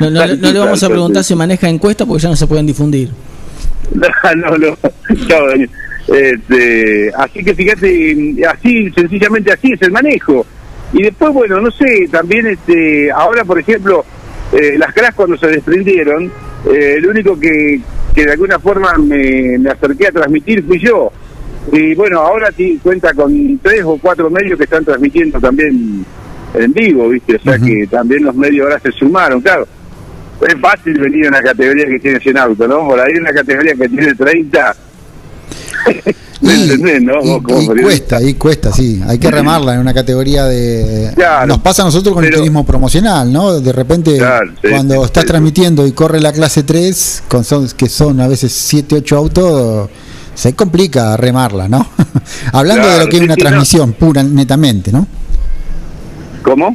No, 0.00 0.10
no- 0.10 0.26
no 0.26 0.52
le 0.52 0.58
vamos 0.58 0.82
a 0.82 0.88
preguntar 0.88 1.22
si 1.24 1.34
maneja 1.34 1.68
encuestas 1.68 2.06
porque 2.06 2.22
ya 2.22 2.30
no 2.30 2.36
se 2.36 2.46
pueden 2.46 2.66
difundir. 2.66 3.10
No, 3.94 4.08
no, 4.36 4.58
no. 4.58 4.78
Chao, 5.26 5.46
Daniel. 5.48 5.70
Este, 6.08 7.12
así 7.16 7.44
que 7.44 7.54
fíjate, 7.54 8.46
así, 8.48 8.90
sencillamente 8.90 9.52
así 9.52 9.72
es 9.72 9.82
el 9.82 9.92
manejo. 9.92 10.44
Y 10.92 11.02
después, 11.02 11.32
bueno, 11.32 11.60
no 11.60 11.70
sé, 11.70 12.08
también 12.10 12.46
este, 12.48 13.12
ahora, 13.12 13.44
por 13.44 13.58
ejemplo, 13.60 14.04
eh, 14.52 14.76
las 14.76 14.92
CRAS 14.92 15.14
cuando 15.14 15.36
se 15.36 15.46
desprendieron, 15.46 16.32
eh, 16.68 16.94
el 16.96 17.06
único 17.06 17.38
que, 17.38 17.80
que 18.14 18.24
de 18.24 18.32
alguna 18.32 18.58
forma 18.58 18.94
me, 18.98 19.58
me 19.58 19.70
acerqué 19.70 20.08
a 20.08 20.12
transmitir 20.12 20.64
fui 20.64 20.78
yo. 20.80 21.12
Y 21.72 21.94
bueno, 21.94 22.20
ahora 22.20 22.50
sí 22.56 22.80
cuenta 22.82 23.14
con 23.14 23.58
tres 23.58 23.82
o 23.84 23.98
cuatro 23.98 24.30
medios 24.30 24.58
que 24.58 24.64
están 24.64 24.84
transmitiendo 24.84 25.38
también 25.38 26.04
en 26.54 26.72
vivo, 26.72 27.08
¿viste? 27.08 27.36
O 27.36 27.40
sea 27.40 27.58
que 27.58 27.86
también 27.86 28.24
los 28.24 28.34
medios 28.34 28.64
ahora 28.64 28.80
se 28.80 28.90
sumaron, 28.92 29.40
claro. 29.40 29.68
Es 30.48 30.60
fácil 30.60 30.98
venir 30.98 31.26
a 31.26 31.28
una 31.28 31.42
categoría 31.42 31.86
que 31.86 31.98
tiene 31.98 32.18
100 32.20 32.38
autos, 32.38 32.68
¿no? 32.68 32.86
Por 32.88 32.98
ahí 33.00 33.12
una 33.20 33.32
categoría 33.32 33.74
que 33.74 33.88
tiene 33.88 34.14
30. 34.14 34.76
¿Me 36.40 36.54
Y, 36.54 36.62
entendés, 36.70 37.02
no? 37.02 37.14
y- 37.22 37.82
cuesta, 37.82 38.22
y 38.22 38.34
cuesta, 38.34 38.72
sí. 38.72 39.02
Hay 39.06 39.18
que 39.18 39.30
remarla 39.30 39.74
en 39.74 39.80
una 39.80 39.92
categoría 39.92 40.44
de... 40.46 41.12
Claro, 41.14 41.46
Nos 41.46 41.58
pasa 41.58 41.82
a 41.82 41.84
nosotros 41.84 42.14
con 42.14 42.24
el 42.24 42.32
turismo 42.32 42.64
promocional, 42.64 43.30
¿no? 43.30 43.60
De 43.60 43.72
repente, 43.72 44.16
Claro, 44.16 44.50
sí, 44.62 44.68
cuando 44.70 44.94
sí, 44.94 45.00
estás 45.04 45.22
sí. 45.24 45.28
transmitiendo 45.28 45.86
y 45.86 45.92
corre 45.92 46.18
la 46.20 46.32
clase 46.32 46.62
3, 46.62 47.24
con 47.28 47.44
son, 47.44 47.68
que 47.76 47.88
son 47.90 48.20
a 48.22 48.28
veces 48.28 48.52
7, 48.52 48.94
8 48.96 49.16
autos, 49.18 49.90
se 50.34 50.54
complica 50.54 51.14
remarla, 51.18 51.68
¿no? 51.68 51.86
hablando 52.52 52.88
de 52.88 52.98
lo 53.00 53.08
que 53.08 53.16
es 53.18 53.22
una 53.22 53.36
no. 53.36 53.42
transmisión 53.42 53.92
pura, 53.92 54.22
netamente, 54.22 54.90
¿no? 54.92 55.06
¿Cómo? 56.42 56.74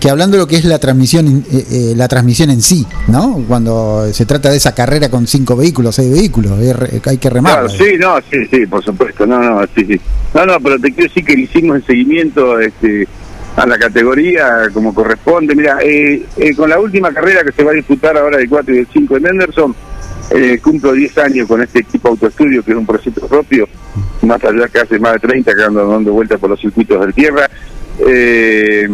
Que 0.00 0.10
hablando 0.10 0.36
de 0.36 0.42
lo 0.42 0.46
que 0.46 0.56
es 0.56 0.64
la 0.64 0.78
transmisión 0.78 1.44
eh, 1.50 1.64
eh, 1.70 1.94
la 1.96 2.08
transmisión 2.08 2.50
en 2.50 2.62
sí 2.62 2.86
no 3.08 3.44
cuando 3.46 4.06
se 4.12 4.26
trata 4.26 4.50
de 4.50 4.56
esa 4.56 4.74
carrera 4.74 5.08
con 5.08 5.26
cinco 5.26 5.56
vehículos 5.56 5.94
seis 5.94 6.10
vehículos 6.10 6.58
hay 7.06 7.18
que 7.18 7.30
remarla 7.30 7.68
Claro, 7.68 7.68
sí, 7.68 7.96
no, 7.98 8.16
sí, 8.30 8.46
sí, 8.50 8.66
por 8.66 8.82
supuesto, 8.84 9.26
no, 9.26 9.40
no, 9.40 9.66
sí, 9.74 9.84
sí. 9.86 10.00
No, 10.34 10.46
no, 10.46 10.60
pero 10.60 10.78
te 10.78 10.92
quiero 10.92 11.08
decir 11.08 11.24
que 11.24 11.34
hicimos 11.34 11.76
el 11.76 11.86
seguimiento 11.86 12.58
este, 12.58 13.06
a 13.56 13.66
la 13.66 13.78
categoría 13.78 14.68
como 14.72 14.94
corresponde. 14.94 15.54
Mira, 15.54 15.78
eh, 15.82 16.24
con 16.56 16.70
la 16.70 16.80
última 16.80 17.12
carrera 17.12 17.44
que 17.44 17.52
se 17.52 17.62
va 17.62 17.70
a 17.70 17.74
disputar 17.74 18.16
ahora 18.16 18.38
del 18.38 18.48
4 18.48 18.74
y 18.74 18.78
del 18.78 18.88
5 18.92 19.16
en 19.16 19.26
Henderson, 19.26 19.74
cumplo 20.62 20.92
10 20.92 21.18
años 21.18 21.48
con 21.48 21.62
este 21.62 21.80
equipo 21.80 22.08
autoestudio, 22.08 22.64
que 22.64 22.72
es 22.72 22.76
un 22.76 22.86
proyecto 22.86 23.26
propio, 23.28 23.68
más 24.22 24.42
allá 24.42 24.68
que 24.68 24.80
hace 24.80 24.98
más 24.98 25.14
de 25.14 25.20
30 25.20 25.54
que 25.54 25.62
ando 25.62 25.86
dando 25.86 26.12
vueltas 26.12 26.40
por 26.40 26.50
los 26.50 26.60
circuitos 26.60 27.06
de 27.06 27.12
tierra. 27.12 27.48
Eh, 28.06 28.88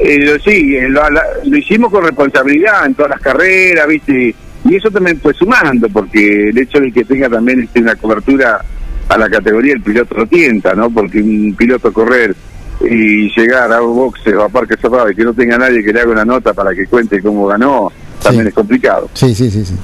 eh, 0.00 0.18
lo- 0.18 0.38
sí, 0.40 0.76
eh, 0.76 0.88
lo, 0.88 1.08
la- 1.10 1.22
lo 1.44 1.56
hicimos 1.56 1.90
con 1.90 2.04
responsabilidad 2.04 2.86
en 2.86 2.94
todas 2.94 3.10
las 3.10 3.20
carreras, 3.20 3.86
¿viste? 3.86 4.34
Y 4.68 4.74
eso 4.76 4.90
también 4.90 5.18
fue 5.20 5.32
sumando, 5.34 5.88
porque 5.88 6.50
el 6.50 6.58
hecho 6.58 6.78
de 6.80 6.92
que 6.92 7.04
tenga 7.04 7.28
también 7.28 7.62
este, 7.62 7.80
una 7.80 7.94
cobertura 7.96 8.60
a 9.08 9.18
la 9.18 9.28
categoría, 9.28 9.72
el 9.74 9.80
piloto 9.82 10.14
lo 10.16 10.26
tienta, 10.26 10.74
¿no? 10.74 10.90
Porque 10.90 11.20
un 11.20 11.54
piloto 11.56 11.92
correr 11.92 12.34
y 12.82 13.28
llegar 13.38 13.72
a 13.72 13.80
boxes 13.80 14.34
o 14.34 14.42
a 14.44 14.48
parque 14.48 14.74
cerrado 14.80 15.10
y 15.10 15.14
que 15.14 15.24
no 15.24 15.34
tenga 15.34 15.58
nadie 15.58 15.82
que 15.84 15.92
le 15.92 16.00
haga 16.00 16.12
una 16.12 16.24
nota 16.24 16.52
para 16.54 16.74
que 16.74 16.86
cuente 16.86 17.20
cómo 17.20 17.46
ganó, 17.46 17.90
también 18.22 18.44
Sí. 18.44 18.48
es 18.48 18.54
complicado. 18.54 19.10
sí 19.14 19.34
sí 19.34 19.50
sí 19.50 19.64
sí 19.64 19.74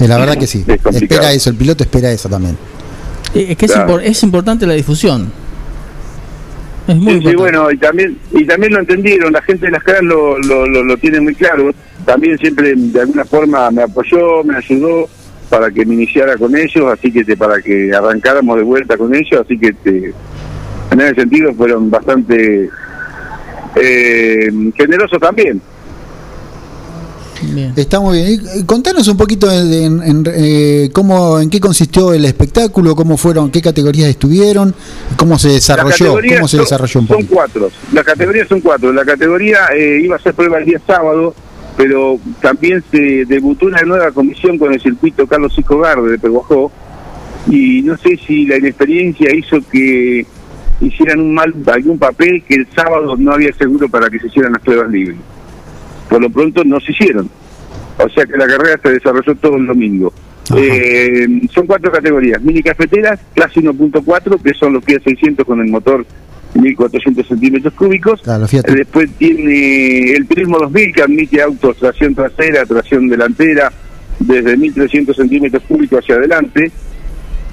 Eh, 0.00 0.08
la 0.08 0.18
verdad 0.18 0.36
que 0.36 0.46
sí 0.46 0.64
Es 0.66 0.80
complicado. 0.82 1.20
espera 1.20 1.32
eso 1.32 1.50
el 1.50 1.56
piloto 1.56 1.84
espera 1.84 2.10
eso 2.10 2.28
también 2.28 2.56
Eh, 3.34 3.46
Es 3.50 3.56
que 3.56 3.66
es, 3.66 3.76
impor- 3.76 4.02
es 4.02 4.22
importante 4.24 4.66
la 4.66 4.74
difusión. 4.74 5.32
Es 6.88 6.96
muy 6.96 7.20
Sí, 7.20 7.34
bueno, 7.36 7.70
y 7.70 7.76
también 7.78 8.18
y 8.32 8.44
también 8.44 8.72
lo 8.72 8.80
entendieron, 8.80 9.32
la 9.32 9.42
gente 9.42 9.66
de 9.66 9.72
las 9.72 9.82
caras 9.84 10.02
lo, 10.02 10.38
lo, 10.38 10.66
lo, 10.66 10.82
lo 10.84 10.96
tiene 10.96 11.20
muy 11.20 11.34
claro. 11.34 11.70
También 12.04 12.36
siempre 12.38 12.74
de 12.76 13.00
alguna 13.00 13.24
forma 13.24 13.70
me 13.70 13.82
apoyó, 13.82 14.42
me 14.44 14.56
ayudó 14.56 15.08
para 15.48 15.70
que 15.70 15.84
me 15.86 15.94
iniciara 15.94 16.36
con 16.36 16.56
ellos, 16.56 16.92
así 16.92 17.12
que 17.12 17.24
te- 17.24 17.36
para 17.36 17.60
que 17.60 17.92
arrancáramos 17.94 18.56
de 18.56 18.62
vuelta 18.64 18.96
con 18.96 19.14
ellos, 19.14 19.40
así 19.44 19.58
que 19.58 19.72
te- 19.74 20.12
en 20.90 21.00
ese 21.00 21.14
sentido 21.14 21.54
fueron 21.54 21.90
bastante 21.90 22.68
eh, 23.76 24.50
generosos 24.76 25.18
también. 25.20 25.60
Bien. 27.42 27.72
está 27.76 28.00
muy 28.00 28.18
bien 28.22 28.40
Y, 28.60 28.64
contanos 28.64 29.06
un 29.08 29.16
poquito 29.16 29.50
en, 29.50 29.72
en- 29.72 30.02
en, 30.02 30.24
eh, 30.34 30.90
cómo 30.92 31.40
en 31.40 31.50
qué 31.50 31.60
consistió 31.60 32.12
el 32.14 32.24
espectáculo 32.24 32.94
cómo 32.94 33.16
fueron 33.16 33.50
qué 33.50 33.60
categorías 33.60 34.08
estuvieron 34.08 34.74
cómo 35.16 35.38
se 35.38 35.48
desarrolló 35.48 36.14
cómo 36.14 36.48
se 36.48 36.56
son- 36.56 36.64
desarrolló 36.64 37.00
un 37.00 37.06
Son 37.08 37.16
poquito 37.16 37.34
cuatro. 37.34 37.70
Las 37.92 38.04
categorías 38.04 38.48
son 38.48 38.60
cuatro. 38.60 38.92
La 38.92 39.04
categoría 39.04 39.58
eh, 39.76 40.00
iba 40.04 40.16
a 40.16 40.18
ser 40.18 40.34
prueba 40.34 40.58
el 40.58 40.64
día 40.66 40.80
sábado, 40.86 41.34
pero 41.76 42.18
también 42.40 42.82
se 42.90 43.24
debutó 43.26 43.66
una 43.66 43.82
nueva 43.82 44.10
comisión 44.12 44.58
con 44.58 44.72
el 44.72 44.80
circuito 44.80 45.26
Carlos 45.26 45.54
Cisco 45.54 45.78
Garde 45.78 46.10
de 46.12 46.18
Peguajó. 46.18 46.70
Y 47.50 47.82
no 47.82 47.96
sé 47.98 48.18
si 48.26 48.46
la 48.46 48.56
inexperiencia 48.58 49.34
hizo 49.34 49.56
que 49.70 50.24
hicieran 50.80 51.20
un 51.20 51.34
mal 51.34 51.52
algún 51.66 51.98
papel 51.98 52.42
que 52.46 52.54
el 52.54 52.66
sábado 52.74 53.16
no 53.16 53.32
había 53.32 53.52
seguro 53.54 53.88
para 53.88 54.08
que 54.10 54.18
se 54.20 54.26
hicieran 54.28 54.52
las 54.52 54.62
pruebas 54.62 54.90
libres. 54.90 55.16
Por 56.12 56.20
lo 56.20 56.28
pronto 56.28 56.62
no 56.62 56.78
se 56.78 56.92
hicieron. 56.92 57.30
O 57.96 58.06
sea 58.10 58.26
que 58.26 58.36
la 58.36 58.46
carrera 58.46 58.78
se 58.82 58.90
desarrolló 58.90 59.34
todo 59.36 59.56
el 59.56 59.66
domingo. 59.66 60.12
Eh, 60.54 61.26
son 61.50 61.66
cuatro 61.66 61.90
categorías. 61.90 62.42
Mini 62.42 62.62
cafeteras, 62.62 63.18
clase 63.34 63.60
1.4, 63.60 64.42
que 64.42 64.52
son 64.52 64.74
los 64.74 64.84
Fiat 64.84 65.02
600 65.04 65.46
con 65.46 65.62
el 65.62 65.68
motor 65.68 66.04
1400 66.52 67.26
centímetros 67.26 67.72
cúbicos. 67.72 68.20
Claro. 68.20 68.44
Eh, 68.44 68.60
Después 68.62 69.08
tiene 69.16 70.12
el 70.12 70.26
Turismo 70.26 70.58
2000, 70.58 70.92
que 70.92 71.02
admite 71.02 71.40
autos, 71.40 71.78
tracción 71.78 72.14
trasera, 72.14 72.66
tracción 72.66 73.08
delantera, 73.08 73.72
desde 74.18 74.54
1300 74.54 75.16
centímetros 75.16 75.62
cúbicos 75.62 76.00
hacia 76.00 76.16
adelante. 76.16 76.70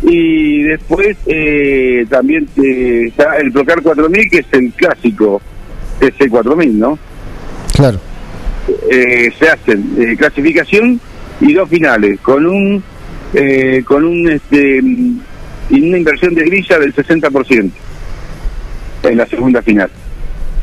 Y 0.03 0.63
después 0.63 1.15
eh, 1.27 2.05
también 2.09 2.49
eh, 2.61 3.05
está 3.07 3.37
el 3.37 3.53
Procar 3.53 3.81
4000, 3.81 4.29
que 4.29 4.39
es 4.39 4.47
el 4.51 4.73
clásico 4.73 5.41
S4000, 6.01 6.73
¿no? 6.73 6.99
Claro. 7.73 8.08
Eh, 8.89 9.29
se 9.39 9.49
hacen 9.49 9.95
eh, 9.99 10.15
clasificación 10.17 10.99
y 11.41 11.53
dos 11.53 11.69
finales 11.69 12.19
con 12.21 12.45
un 12.45 12.83
eh, 13.33 13.83
con 13.85 14.03
un 14.05 14.29
este 14.29 14.81
mm, 14.81 15.19
y 15.69 15.81
una 15.89 15.97
inversión 15.99 16.33
de 16.35 16.43
grilla 16.45 16.79
del 16.79 16.93
60% 16.95 17.71
en 19.03 19.17
la 19.17 19.25
segunda 19.27 19.61
final 19.61 19.89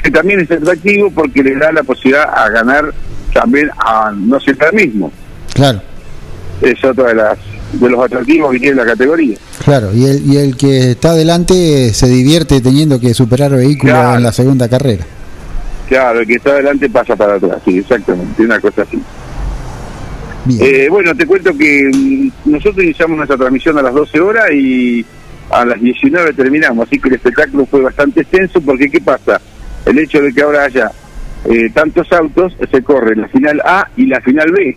que 0.02 0.10
también 0.10 0.40
es 0.40 0.50
atractivo 0.50 1.10
porque 1.10 1.42
le 1.42 1.54
da 1.56 1.72
la 1.72 1.82
posibilidad 1.82 2.28
a 2.32 2.48
ganar 2.50 2.92
también 3.32 3.68
a 3.78 4.12
no 4.16 4.38
ser 4.40 4.56
el 4.72 4.76
mismo 4.86 5.10
Claro. 5.54 5.80
es 6.60 6.84
otro 6.84 7.04
de 7.04 7.14
las 7.14 7.38
de 7.72 7.90
los 7.90 8.04
atractivos 8.04 8.52
que 8.52 8.60
tiene 8.60 8.76
la 8.76 8.84
categoría 8.86 9.36
Claro, 9.64 9.92
y 9.94 10.04
el, 10.04 10.24
y 10.32 10.36
el 10.36 10.56
que 10.56 10.92
está 10.92 11.10
adelante 11.10 11.92
se 11.92 12.06
divierte 12.08 12.60
teniendo 12.60 13.00
que 13.00 13.14
superar 13.14 13.50
vehículos 13.52 13.94
Claro. 13.96 14.16
en 14.18 14.22
la 14.22 14.32
segunda 14.32 14.68
carrera. 14.68 15.04
Claro 15.88 16.20
el 16.20 16.26
que 16.26 16.34
está 16.34 16.50
adelante 16.50 16.88
pasa 16.90 17.16
para 17.16 17.34
atrás 17.34 17.58
sí 17.64 17.78
exactamente 17.78 18.42
una 18.42 18.60
cosa 18.60 18.82
así. 18.82 19.00
Eh, 20.60 20.86
bueno, 20.88 21.12
te 21.14 21.26
cuento 21.26 21.56
que 21.56 21.90
mm, 21.92 22.50
nosotros 22.50 22.84
iniciamos 22.84 23.16
nuestra 23.16 23.36
transmisión 23.36 23.78
a 23.78 23.82
las 23.82 23.92
12 23.92 24.20
horas 24.20 24.50
y 24.52 25.04
a 25.50 25.64
las 25.64 25.80
19 25.80 26.32
terminamos, 26.34 26.86
así 26.86 27.00
que 27.00 27.08
el 27.08 27.16
espectáculo 27.16 27.66
fue 27.66 27.80
bastante 27.80 28.20
extenso 28.20 28.60
porque 28.60 28.88
¿qué 28.88 29.00
pasa? 29.00 29.40
El 29.84 29.98
hecho 29.98 30.20
de 30.20 30.32
que 30.32 30.42
ahora 30.42 30.64
haya 30.64 30.90
eh, 31.48 31.70
tantos 31.72 32.12
autos, 32.12 32.56
se 32.70 32.82
corre 32.82 33.14
la 33.16 33.28
final 33.28 33.60
A 33.64 33.88
y 33.96 34.06
la 34.06 34.20
final 34.20 34.50
B. 34.52 34.76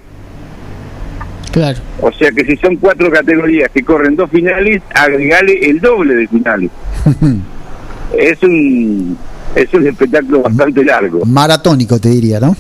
Claro. 1.52 1.80
O 2.02 2.12
sea 2.12 2.32
que 2.32 2.46
si 2.46 2.56
son 2.58 2.76
cuatro 2.76 3.10
categorías 3.10 3.72
que 3.72 3.84
corren 3.84 4.16
dos 4.16 4.30
finales, 4.30 4.82
agregale 4.94 5.70
el 5.70 5.80
doble 5.80 6.16
de 6.16 6.28
finales. 6.28 6.70
es 8.18 8.44
un 8.44 9.18
es 9.56 9.74
un 9.74 9.88
espectáculo 9.88 10.42
bastante 10.44 10.84
largo. 10.84 11.26
Maratónico, 11.26 12.00
te 12.00 12.10
diría, 12.10 12.40
¿no? 12.40 12.56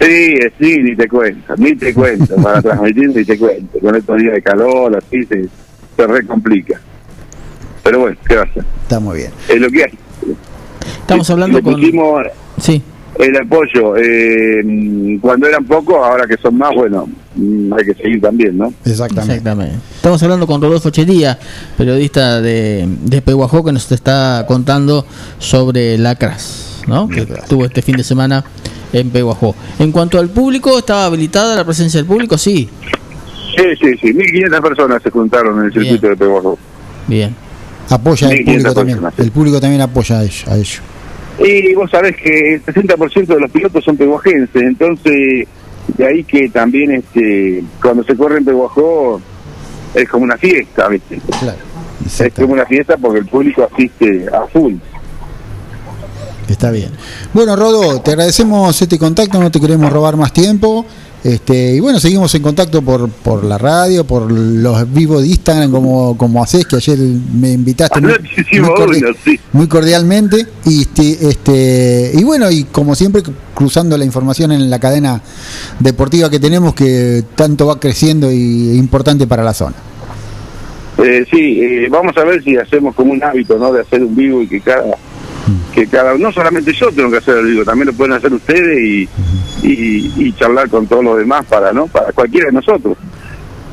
Sí, 0.00 0.34
sí, 0.58 0.78
ni 0.82 0.96
te 0.96 1.06
cuento, 1.08 1.54
ni 1.58 1.74
te 1.74 1.92
cuento, 1.92 2.34
para 2.36 2.62
transmitir 2.62 3.08
ni 3.14 3.24
te 3.24 3.38
cuento. 3.38 3.78
Con 3.80 3.94
estos 3.96 4.16
días 4.18 4.32
de 4.34 4.42
calor, 4.42 4.96
así 4.96 5.24
se, 5.26 5.44
se 5.96 6.06
recomplica. 6.06 6.80
Pero 7.82 8.00
bueno, 8.00 8.16
¿qué 8.26 8.36
va 8.36 8.42
a 8.42 8.44
hacer? 8.44 8.64
Está 8.82 9.00
muy 9.00 9.16
bien. 9.18 9.30
Es 9.48 9.60
lo 9.60 9.68
que 9.70 9.84
hay. 9.84 9.98
Estamos 11.00 11.28
Le- 11.28 11.32
hablando 11.34 11.58
le 11.58 11.64
con. 11.64 11.74
pusimos 11.74 12.22
Sí. 12.58 12.82
El 13.18 13.36
apoyo. 13.36 13.96
eh, 13.96 15.18
cuando 15.20 15.46
eran 15.46 15.64
pocos, 15.64 15.96
ahora 15.96 16.26
que 16.26 16.36
son 16.40 16.56
más, 16.56 16.70
bueno, 16.74 17.08
mm, 17.34 17.72
hay 17.74 17.84
que 17.84 17.94
seguir 17.94 18.20
también, 18.20 18.56
¿no? 18.56 18.72
Exactamente. 18.84 19.34
Exactamente. 19.34 19.74
Estamos 19.96 20.22
hablando 20.22 20.46
con 20.46 20.62
Rodolfo 20.62 20.90
Chería, 20.90 21.38
periodista 21.76 22.40
de, 22.40 22.86
de 23.04 23.22
Pehuajó, 23.22 23.64
que 23.64 23.72
nos 23.72 23.90
está 23.92 24.44
contando 24.48 25.04
sobre 25.38 25.98
la 25.98 26.14
CRAS, 26.14 26.82
¿no? 26.86 27.08
que 27.08 27.26
tuvo 27.48 27.64
este 27.66 27.82
fin 27.82 27.96
de 27.96 28.04
semana 28.04 28.44
en 28.92 29.10
Pehuajó. 29.10 29.54
En 29.78 29.92
cuanto 29.92 30.18
al 30.18 30.30
público, 30.30 30.78
¿estaba 30.78 31.04
habilitada 31.06 31.56
la 31.56 31.64
presencia 31.64 31.98
del 31.98 32.06
público? 32.06 32.38
Sí. 32.38 32.68
Sí, 33.56 33.64
sí, 33.80 33.96
sí. 34.00 34.06
1.500 34.14 34.62
personas 34.62 35.02
se 35.02 35.10
juntaron 35.10 35.58
en 35.58 35.64
el 35.66 35.70
Bien. 35.70 35.82
circuito 35.84 36.08
de 36.08 36.16
Peguajó. 36.16 36.58
Bien. 37.06 37.34
Apoya 37.90 38.28
el 38.28 38.34
1500 38.38 38.44
público 38.62 38.74
también. 38.74 38.96
personas, 38.98 39.14
sí. 39.16 39.22
El 39.22 39.30
público 39.32 39.60
también 39.60 39.82
apoya 39.82 40.18
a 40.20 40.22
ello. 40.22 40.44
A 40.46 40.56
ello. 40.56 40.80
Y 41.40 41.74
vos 41.74 41.90
sabés 41.90 42.16
que 42.16 42.54
el 42.54 42.64
60% 42.64 43.26
de 43.26 43.40
los 43.40 43.50
pilotos 43.50 43.82
son 43.84 43.96
peguajenses, 43.96 44.62
entonces 44.62 45.48
de 45.96 46.06
ahí 46.06 46.22
que 46.24 46.48
también 46.50 46.92
este 46.92 47.64
cuando 47.80 48.04
se 48.04 48.14
corre 48.14 48.38
en 48.38 48.44
Peguajó 48.44 49.20
es 49.94 50.08
como 50.08 50.24
una 50.24 50.36
fiesta, 50.36 50.88
¿viste? 50.88 51.18
Claro. 51.40 51.58
Es 52.06 52.34
como 52.34 52.52
una 52.52 52.66
fiesta 52.66 52.96
porque 52.96 53.20
el 53.20 53.26
público 53.26 53.68
asiste 53.70 54.26
a 54.32 54.46
full. 54.46 54.74
Está 56.48 56.70
bien. 56.70 56.90
Bueno, 57.32 57.54
Rodo, 57.54 58.00
te 58.00 58.10
agradecemos 58.10 58.80
este 58.82 58.98
contacto, 58.98 59.40
no 59.40 59.50
te 59.50 59.60
queremos 59.60 59.92
robar 59.92 60.16
más 60.16 60.32
tiempo. 60.32 60.84
Este, 61.22 61.74
y 61.74 61.80
bueno, 61.80 62.00
seguimos 62.00 62.34
en 62.34 62.42
contacto 62.42 62.80
por, 62.80 63.08
por 63.10 63.44
la 63.44 63.58
radio, 63.58 64.04
por 64.04 64.32
los 64.32 64.92
vivos 64.92 65.22
de 65.22 65.28
Instagram, 65.28 65.70
como, 65.70 66.16
como 66.16 66.42
haces, 66.42 66.64
que 66.66 66.76
ayer 66.76 66.98
me 66.98 67.52
invitaste 67.52 68.00
muy, 68.00 68.12
muy 68.12 69.14
sí. 69.24 69.40
muy 69.52 69.68
cordialmente. 69.68 70.46
Y, 70.64 70.82
este, 70.82 71.28
este, 71.28 72.12
y 72.14 72.24
bueno, 72.24 72.50
y 72.50 72.64
como 72.64 72.94
siempre, 72.94 73.22
cruzando 73.54 73.98
la 73.98 74.04
información 74.04 74.52
en 74.52 74.70
la 74.70 74.78
cadena 74.78 75.20
deportiva 75.78 76.30
que 76.30 76.40
tenemos, 76.40 76.74
que 76.74 77.24
tanto 77.34 77.66
va 77.66 77.78
creciendo 77.78 78.32
y 78.32 78.78
importante 78.78 79.26
para 79.26 79.42
la 79.42 79.52
zona. 79.52 79.76
Eh, 81.02 81.24
sí, 81.30 81.60
eh, 81.62 81.88
vamos 81.90 82.16
a 82.16 82.24
ver 82.24 82.42
si 82.42 82.56
hacemos 82.56 82.94
como 82.94 83.12
un 83.12 83.22
hábito, 83.22 83.58
¿no? 83.58 83.72
De 83.72 83.80
hacer 83.80 84.02
un 84.02 84.14
vivo 84.14 84.42
y 84.42 84.46
que 84.46 84.60
cada 84.60 84.84
que 85.74 85.86
cada 85.86 86.16
no 86.16 86.30
solamente 86.32 86.72
yo 86.72 86.90
tengo 86.92 87.10
que 87.10 87.16
hacer 87.18 87.38
el 87.38 87.46
vivo, 87.46 87.64
también 87.64 87.88
lo 87.88 87.92
pueden 87.94 88.12
hacer 88.14 88.32
ustedes 88.32 88.78
y, 88.82 89.08
y, 89.62 90.12
y 90.16 90.32
charlar 90.34 90.68
con 90.68 90.86
todos 90.86 91.04
los 91.04 91.18
demás 91.18 91.44
para 91.46 91.72
no 91.72 91.86
para 91.86 92.12
cualquiera 92.12 92.46
de 92.46 92.52
nosotros 92.52 92.96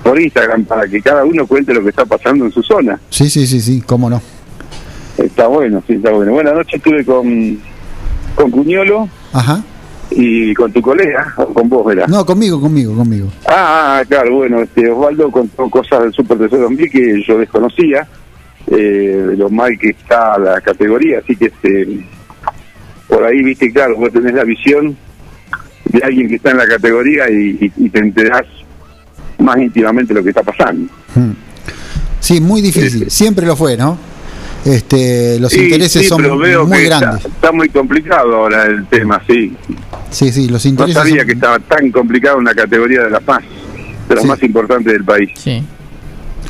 por 0.03 0.19
Instagram 0.19 0.63
para 0.65 0.87
que 0.87 1.01
cada 1.01 1.25
uno 1.25 1.45
cuente 1.45 1.73
lo 1.73 1.83
que 1.83 1.89
está 1.89 2.05
pasando 2.05 2.45
en 2.45 2.51
su 2.51 2.63
zona. 2.63 2.97
Sí, 3.09 3.29
sí, 3.29 3.45
sí, 3.45 3.59
sí, 3.59 3.81
cómo 3.85 4.09
no. 4.09 4.21
Está 5.17 5.47
bueno, 5.47 5.83
sí, 5.85 5.93
está 5.93 6.11
bueno. 6.11 6.31
Buenas 6.31 6.53
noches 6.53 6.75
estuve 6.75 7.03
con 7.03 7.59
con 8.35 8.51
Cuñolo 8.51 9.09
Ajá. 9.33 9.63
y 10.11 10.53
con 10.53 10.71
tu 10.71 10.81
colega, 10.81 11.33
o 11.37 11.47
con 11.47 11.67
vos, 11.67 11.85
¿verdad? 11.87 12.07
No, 12.07 12.23
conmigo, 12.25 12.61
conmigo, 12.61 12.95
conmigo. 12.95 13.27
Ah, 13.47 13.97
ah, 13.99 14.05
claro, 14.07 14.35
bueno, 14.35 14.61
este 14.61 14.89
Osvaldo 14.89 15.29
contó 15.31 15.67
cosas 15.69 16.03
del 16.03 16.13
Super 16.13 16.37
Tercero 16.37 16.61
2000 16.63 16.91
que 16.91 17.23
yo 17.27 17.37
desconocía, 17.39 18.07
eh, 18.71 19.25
de 19.29 19.37
lo 19.37 19.49
mal 19.49 19.77
que 19.79 19.89
está 19.89 20.37
la 20.37 20.59
categoría, 20.61 21.19
así 21.19 21.35
que 21.35 21.45
este 21.45 21.87
por 23.07 23.23
ahí, 23.23 23.41
viste, 23.41 23.71
claro, 23.71 23.95
vos 23.95 24.11
tenés 24.11 24.33
la 24.33 24.43
visión 24.43 24.97
de 25.85 26.03
alguien 26.03 26.27
que 26.27 26.35
está 26.35 26.51
en 26.51 26.57
la 26.57 26.67
categoría 26.67 27.29
y, 27.29 27.57
y- 27.77 27.85
y 27.85 27.89
te 27.89 27.99
enterás 27.99 28.43
más 29.39 29.57
íntimamente 29.57 30.13
lo 30.13 30.21
que 30.21 30.29
está 30.29 30.43
pasando. 30.43 30.91
Hmm. 31.15 31.31
Sí, 32.19 32.41
muy 32.41 32.61
difícil, 32.61 33.05
Sí. 33.05 33.09
siempre 33.09 33.45
lo 33.45 33.55
fue, 33.55 33.77
¿no? 33.77 33.97
Este, 34.65 35.39
los 35.39 35.53
Sí, 35.53 35.61
intereses 35.63 36.01
sí, 36.01 36.07
son 36.09 36.21
pero 36.21 36.37
veo 36.37 36.67
muy 36.67 36.79
está- 36.79 36.99
grandes. 36.99 37.25
Está, 37.25 37.51
muy 37.53 37.69
complicado 37.69 38.35
ahora 38.35 38.65
el 38.65 38.85
tema, 38.87 39.21
sí. 39.25 39.55
Sí, 40.09 40.31
sí, 40.33 40.49
los 40.49 40.65
No 40.65 40.69
intereses 40.71 40.95
sabía 41.01 41.17
son- 41.19 41.27
que 41.27 41.33
estaba 41.33 41.59
tan 41.59 41.89
complicado 41.91 42.37
una 42.39 42.53
categoría 42.53 43.03
de 43.03 43.09
la 43.11 43.21
paz, 43.21 43.43
de 44.09 44.15
las 44.15 44.23
Sí. 44.23 44.27
más 44.27 44.43
importantes 44.43 44.91
del 44.91 45.05
país. 45.05 45.29
Sí. 45.35 45.63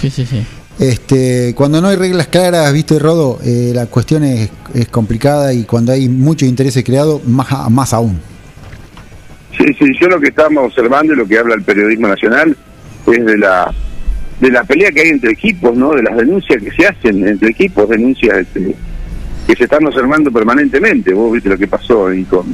Sí, 0.02 0.10
sí, 0.10 0.26
sí. 0.26 0.44
Este, 0.80 1.54
cuando 1.56 1.82
no 1.82 1.88
hay 1.88 1.96
reglas 1.96 2.28
claras, 2.28 2.72
viste, 2.72 3.00
Rodo, 3.00 3.40
eh, 3.44 3.72
la 3.74 3.88
cuestión 3.88 4.24
es, 4.24 4.50
complicada 4.92 5.54
y 5.54 5.63
cuando 5.63 5.92
hay 5.92 6.08
mucho 6.08 6.46
interés 6.46 6.82
creado, 6.86 7.20
más, 7.26 7.48
más 7.72 7.94
aún. 7.94 8.20
Sí, 9.58 9.66
sí, 9.80 9.86
yo 10.00 10.08
lo 10.08 10.20
que 10.20 10.28
estamos 10.28 10.66
observando 10.66 11.13
y 11.13 11.16
lo 11.16 11.26
que 11.26 11.40
habla 11.40 11.56
el 11.56 11.63
periodismo 11.63 12.08
nacional 12.08 12.56
es 13.08 13.26
de 13.26 13.38
la 13.38 13.74
de 14.40 14.52
la 14.52 14.63
pelea 14.63 14.92
que 14.92 15.02
hay 15.02 15.10
entre 15.10 15.32
equipos, 15.32 15.76
¿no? 15.76 15.94
De 15.94 16.04
las 16.04 16.16
denuncias 16.16 16.62
que 16.62 16.72
se 16.72 16.86
hacen 16.86 17.28
entre 17.28 17.50
equipos, 17.50 17.90
denuncias 17.90 18.38
este, 18.38 18.76
que 19.48 19.56
se 19.56 19.63
están 19.63 19.84
observando 19.88 20.32
permanentemente. 20.32 21.12
Vos 21.13 21.34
viste 21.34 21.50
lo 21.50 21.58
que 21.58 21.68
pasó 21.68 22.08
ahí 22.08 22.24
con, 22.26 22.46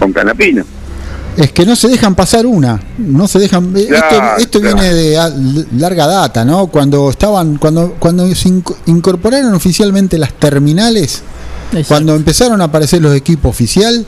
con 0.00 0.12
Canapino. 0.12 0.64
Es 1.36 1.50
que 1.52 1.64
no 1.64 1.74
se 1.76 1.88
dejan 1.88 2.14
pasar 2.14 2.44
una, 2.44 2.78
no 2.98 3.26
se 3.26 3.38
dejan. 3.38 3.72
eh, 3.76 3.88
esto 4.38 4.60
viene 4.60 4.92
de 4.92 5.18
larga 5.78 6.06
data, 6.06 6.44
¿no? 6.44 6.66
Cuando 6.66 7.08
estaban, 7.08 7.56
cuando 7.56 7.94
cuando 7.98 8.26
se 8.34 8.50
inco- 8.50 8.76
incorporaron 8.86 9.54
oficialmente 9.54 10.18
las 10.18 10.34
terminales, 10.34 11.22
Exacto. 11.70 11.88
cuando 11.88 12.14
empezaron 12.16 12.60
a 12.60 12.64
aparecer 12.64 13.00
los 13.00 13.14
equipos 13.16 13.48
oficial, 13.50 14.04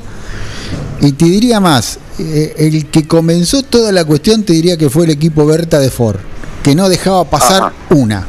y 1.01 1.13
te 1.13 1.25
diría 1.25 1.61
más, 1.61 1.99
eh, 2.19 2.55
el 2.59 2.87
que 2.91 3.07
comenzó 3.09 3.63
toda 3.63 3.91
la 3.91 4.05
cuestión 4.05 4.43
te 4.43 4.53
diría 4.53 4.77
que 4.77 4.91
fue 4.91 5.05
el 5.07 5.11
equipo 5.13 5.47
Berta 5.47 5.79
de 5.81 5.91
Ford, 5.91 6.19
que 6.63 6.75
no 6.75 6.91
dejaba 6.91 7.25
pasar 7.25 7.63
Ajá. 7.63 7.73
una. 7.91 8.27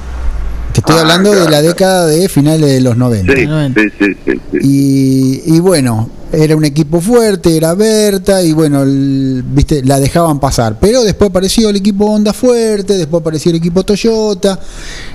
Te 0.71 0.79
estoy 0.79 0.95
Ah, 0.97 1.01
hablando 1.01 1.31
de 1.31 1.41
la 1.41 1.47
claro. 1.47 1.67
década 1.67 2.05
de 2.07 2.29
finales 2.29 2.69
de 2.69 2.79
los 2.81 2.95
90. 2.95 3.33
Sí, 3.33 3.41
sí, 3.45 3.81
sí, 3.99 4.15
sí, 4.25 4.41
sí. 4.51 4.57
Y, 4.61 5.55
y 5.55 5.59
bueno, 5.59 6.09
era 6.35 6.55
un 6.55 6.65
equipo 6.65 6.99
fuerte, 7.01 7.55
era 7.55 7.73
Berta 7.73 8.41
y 8.43 8.51
bueno, 8.53 8.83
el- 8.83 9.43
viste, 9.47 9.83
la 9.83 9.99
dejaban 9.99 10.39
pasar. 10.39 10.77
Pero 10.79 11.03
después 11.03 11.29
apareció 11.29 11.69
el 11.69 11.77
equipo 11.77 12.05
Honda 12.05 12.33
fuerte, 12.33 12.97
después 12.97 13.21
apareció 13.21 13.51
el 13.51 13.57
equipo 13.57 13.83
Toyota 13.83 14.59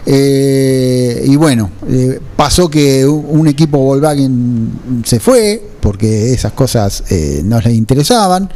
eh, 0.07 1.25
y 1.27 1.37
bueno, 1.37 1.71
eh, 1.89 2.19
pasó 2.37 2.69
que 2.69 3.07
un 3.07 3.47
equipo 3.49 3.79
Volkswagen 3.79 5.03
se 5.05 5.21
fue 5.21 5.63
porque 5.81 6.33
esas 6.35 6.53
cosas 6.53 7.05
eh, 7.11 7.41
no 7.43 7.59
les 7.61 7.75
interesaban 7.75 8.51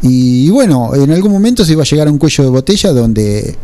y, 0.00 0.48
bueno, 0.48 0.94
en 0.94 1.10
algún 1.12 1.30
momento 1.30 1.64
se 1.66 1.72
iba 1.72 1.82
a 1.82 1.86
llegar 1.86 2.08
a 2.08 2.10
un 2.10 2.16
cuello 2.18 2.44
de 2.44 2.50
botella 2.50 2.92
donde 2.92 3.56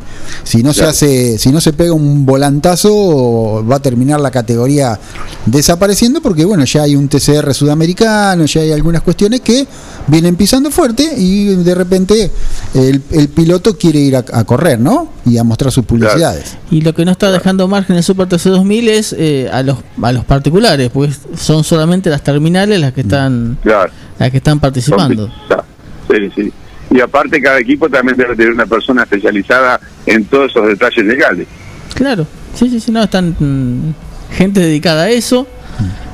si 0.45 0.59
no 0.63 0.73
Claro. 0.75 0.93
se 0.93 1.07
hace, 1.07 1.39
si 1.39 1.51
no 1.51 1.61
se 1.61 1.73
pega 1.73 1.93
un 1.95 2.27
volantazo 2.27 3.65
va 3.67 3.77
a 3.77 3.81
terminar 3.81 4.21
la 4.21 4.31
categoría 4.31 4.99
desapareciendo 5.47 6.21
porque 6.21 6.45
bueno, 6.45 6.65
ya 6.67 6.83
hay 6.83 6.97
un 6.97 7.09
TCR 7.09 7.55
sudamericano, 7.55 8.38
ya 8.47 8.61
hay 8.63 8.73
algunas 8.73 9.03
cuestiones 9.03 9.41
que 9.41 9.67
vienen 10.07 10.37
pisando 10.37 10.71
fuerte 10.71 11.09
y 11.17 11.55
de 11.57 11.75
repente 11.75 12.31
el, 12.75 13.03
el 13.13 13.29
piloto 13.29 13.77
quiere 13.77 13.99
ir 13.99 14.17
a, 14.17 14.25
a 14.33 14.45
correr, 14.45 14.79
¿no? 14.81 15.13
Y 15.27 15.39
a 15.39 15.45
mostrar 15.45 15.73
sus 15.73 15.85
publicidades. 15.85 16.57
Y 16.71 16.81
lo 16.83 16.95
que 16.95 17.05
no 17.05 17.11
está 17.13 17.31
dejando 17.31 17.69
margen 17.69 17.97
el 17.97 18.03
Super 18.03 18.29
TC2000 18.29 18.89
es 18.89 19.15
eh, 19.19 19.49
a 19.53 19.63
los 19.63 19.79
a 20.03 20.13
los 20.13 20.25
particulares, 20.25 20.91
pues 20.93 21.21
son 21.37 21.65
solamente 21.65 22.11
las 22.11 22.23
terminales 22.23 22.81
las 22.81 22.93
que 22.93 23.03
están 23.03 23.59
Claro. 23.63 23.93
las 24.19 24.31
que 24.31 24.37
están 24.39 24.61
participando. 24.61 25.31
Ya, 25.51 25.65
Sí, 26.09 26.31
sí. 26.35 26.53
Y 26.91 27.01
aparte 27.01 27.41
cada 27.43 27.59
equipo 27.59 27.89
también 27.91 28.17
debe 28.17 28.35
tener 28.35 28.53
una 28.53 28.65
persona 28.65 29.03
especializada 29.03 29.79
en 30.07 30.25
todos 30.25 30.51
esos 30.51 30.67
detalles 30.69 31.05
legales. 31.05 31.47
Claro, 31.95 32.27
sí, 32.55 32.71
sí, 32.71 32.81
sí, 32.81 32.91
no, 32.91 33.03
están 33.03 33.37
mm, 33.39 34.35
gente 34.35 34.61
dedicada 34.61 35.03
a 35.05 35.11
eso. 35.11 35.47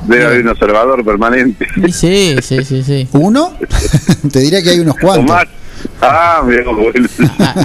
Debe 0.07 0.25
haber 0.25 0.41
un 0.41 0.49
observador 0.49 1.03
permanente. 1.03 1.67
Sí, 1.91 2.35
sí, 2.41 2.63
sí, 2.63 2.83
sí. 2.83 3.07
Uno, 3.13 3.53
te 4.31 4.39
diría 4.39 4.61
que 4.61 4.69
hay 4.71 4.79
unos 4.79 4.95
O 4.95 4.99
cuantos. 4.99 5.25
más. 5.27 5.45
Ah, 6.01 6.43
mira, 6.45 6.63
bueno. 6.71 7.07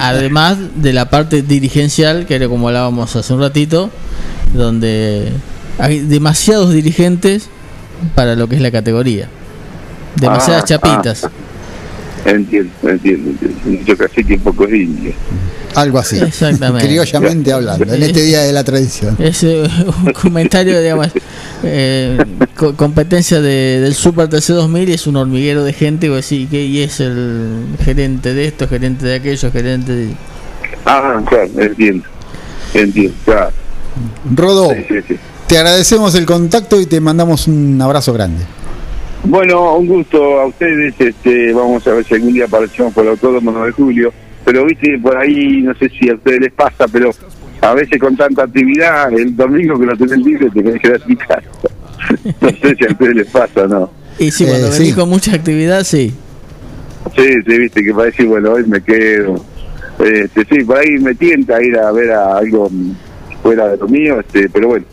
Además 0.01 0.57
de 0.75 0.93
la 0.93 1.09
parte 1.09 1.41
dirigencial, 1.41 2.25
que 2.25 2.35
era 2.35 2.47
como 2.47 2.67
hablábamos 2.67 3.15
hace 3.15 3.33
un 3.33 3.41
ratito, 3.41 3.89
donde 4.53 5.31
hay 5.79 5.99
demasiados 5.99 6.71
dirigentes 6.73 7.49
para 8.15 8.35
lo 8.35 8.47
que 8.47 8.55
es 8.55 8.61
la 8.61 8.71
categoría. 8.71 9.27
Demasiadas 10.15 10.63
Ah, 10.63 10.65
chapitas. 10.65 11.27
Entiendo, 12.25 12.71
entiendo, 12.83 13.29
entiendo. 13.31 13.83
Yo 13.85 13.97
casi 13.97 14.23
que 14.23 14.33
un 14.35 14.41
poco 14.41 14.65
es 14.65 14.73
indio. 14.73 15.13
Algo 15.75 15.99
así. 15.99 16.17
Exactamente. 16.19 16.87
Criollamente 16.87 17.51
hablando, 17.53 17.93
en 17.93 18.03
este 18.03 18.21
día 18.23 18.41
de 18.41 18.51
la 18.53 18.63
tradición. 18.63 19.15
Es 19.19 19.43
eh, 19.43 19.63
un 20.05 20.11
comentario, 20.13 20.79
digamos, 20.81 21.07
eh, 21.63 22.17
co- 22.57 22.75
competencia 22.75 23.39
de- 23.41 23.79
del 23.81 23.93
Super 23.93 24.27
TC2000 24.29 24.89
y 24.89 24.93
es 24.93 25.07
un 25.07 25.15
hormiguero 25.15 25.63
de 25.63 25.73
gente, 25.73 26.07
y 26.07 26.09
vos 26.09 26.17
decís, 26.29 26.47
¿qué? 26.51 26.63
y 26.65 26.81
es 26.81 26.99
el 26.99 27.65
gerente 27.83 28.33
de 28.33 28.45
esto, 28.47 28.67
gerente 28.67 29.05
de 29.05 29.15
aquello, 29.15 29.51
gerente 29.51 29.91
de... 29.93 30.09
Ah, 30.85 31.21
claro, 31.27 31.49
entiendo. 31.57 32.03
Entiendo, 32.73 33.13
claro. 33.25 33.51
Rodo, 34.35 34.69
Sí, 34.71 34.85
sí, 34.87 34.95
sí. 35.07 35.15
te 35.47 35.57
agradecemos 35.57 36.15
el 36.15 36.25
contacto 36.25 36.79
y 36.79 36.85
te 36.85 36.99
mandamos 37.01 37.47
un 37.47 37.81
abrazo 37.81 38.13
grande. 38.13 38.43
Bueno, 39.23 39.75
un 39.75 39.85
gusto 39.87 40.39
a 40.39 40.47
ustedes. 40.47 40.95
Este, 40.97 41.53
vamos 41.53 41.85
a 41.85 41.91
ver 41.91 42.03
si 42.05 42.15
algún 42.15 42.33
día 42.33 42.45
aparecemos 42.45 42.91
por 42.93 43.03
el 43.03 43.11
autódromo 43.11 43.51
9 43.51 43.67
de 43.67 43.73
julio. 43.73 44.13
Pero 44.45 44.65
viste, 44.65 44.97
por 44.99 45.17
ahí, 45.17 45.61
no 45.61 45.73
sé 45.75 45.89
si 45.89 46.09
a 46.09 46.15
ustedes 46.15 46.41
les 46.41 46.51
pasa, 46.53 46.87
pero 46.91 47.11
a 47.61 47.73
veces 47.75 47.99
con 47.99 48.15
tanta 48.17 48.43
actividad, 48.43 49.11
el 49.13 49.35
domingo 49.35 49.79
que 49.79 49.85
lo 49.85 49.95
tenés 49.95 50.17
libre 50.19 50.49
te 50.49 50.61
tenés 50.63 50.73
que 50.73 50.79
quedar 50.79 51.01
en 51.07 51.15
casa. 51.15 51.41
No 52.41 52.49
sé 52.49 52.75
si 52.75 52.85
a 52.85 52.91
ustedes 52.91 53.15
les 53.15 53.27
pasa, 53.27 53.67
¿no? 53.67 53.91
Y 54.17 54.31
sí, 54.31 54.43
Eh, 54.43 54.47
cuando 54.49 54.71
sí. 54.71 54.79
venís 54.79 54.95
con 54.95 55.09
mucha 55.09 55.35
actividad, 55.35 55.83
sí. 55.83 56.13
Sí, 57.15 57.27
sí, 57.47 57.57
viste, 57.59 57.83
que 57.83 57.93
parece, 57.93 58.23
bueno, 58.25 58.51
hoy 58.53 58.65
me 58.65 58.81
quedo. 58.81 59.43
Este, 59.99 60.45
sí, 60.45 60.63
por 60.63 60.77
ahí 60.79 60.89
me 60.99 61.13
tienta 61.13 61.61
ir 61.63 61.77
a 61.77 61.91
ver 61.91 62.11
a 62.11 62.37
algo 62.37 62.69
fuera 63.43 63.69
de 63.69 63.77
lo 63.77 63.87
mío, 63.87 64.19
este, 64.19 64.49
pero 64.49 64.69
bueno, 64.69 64.85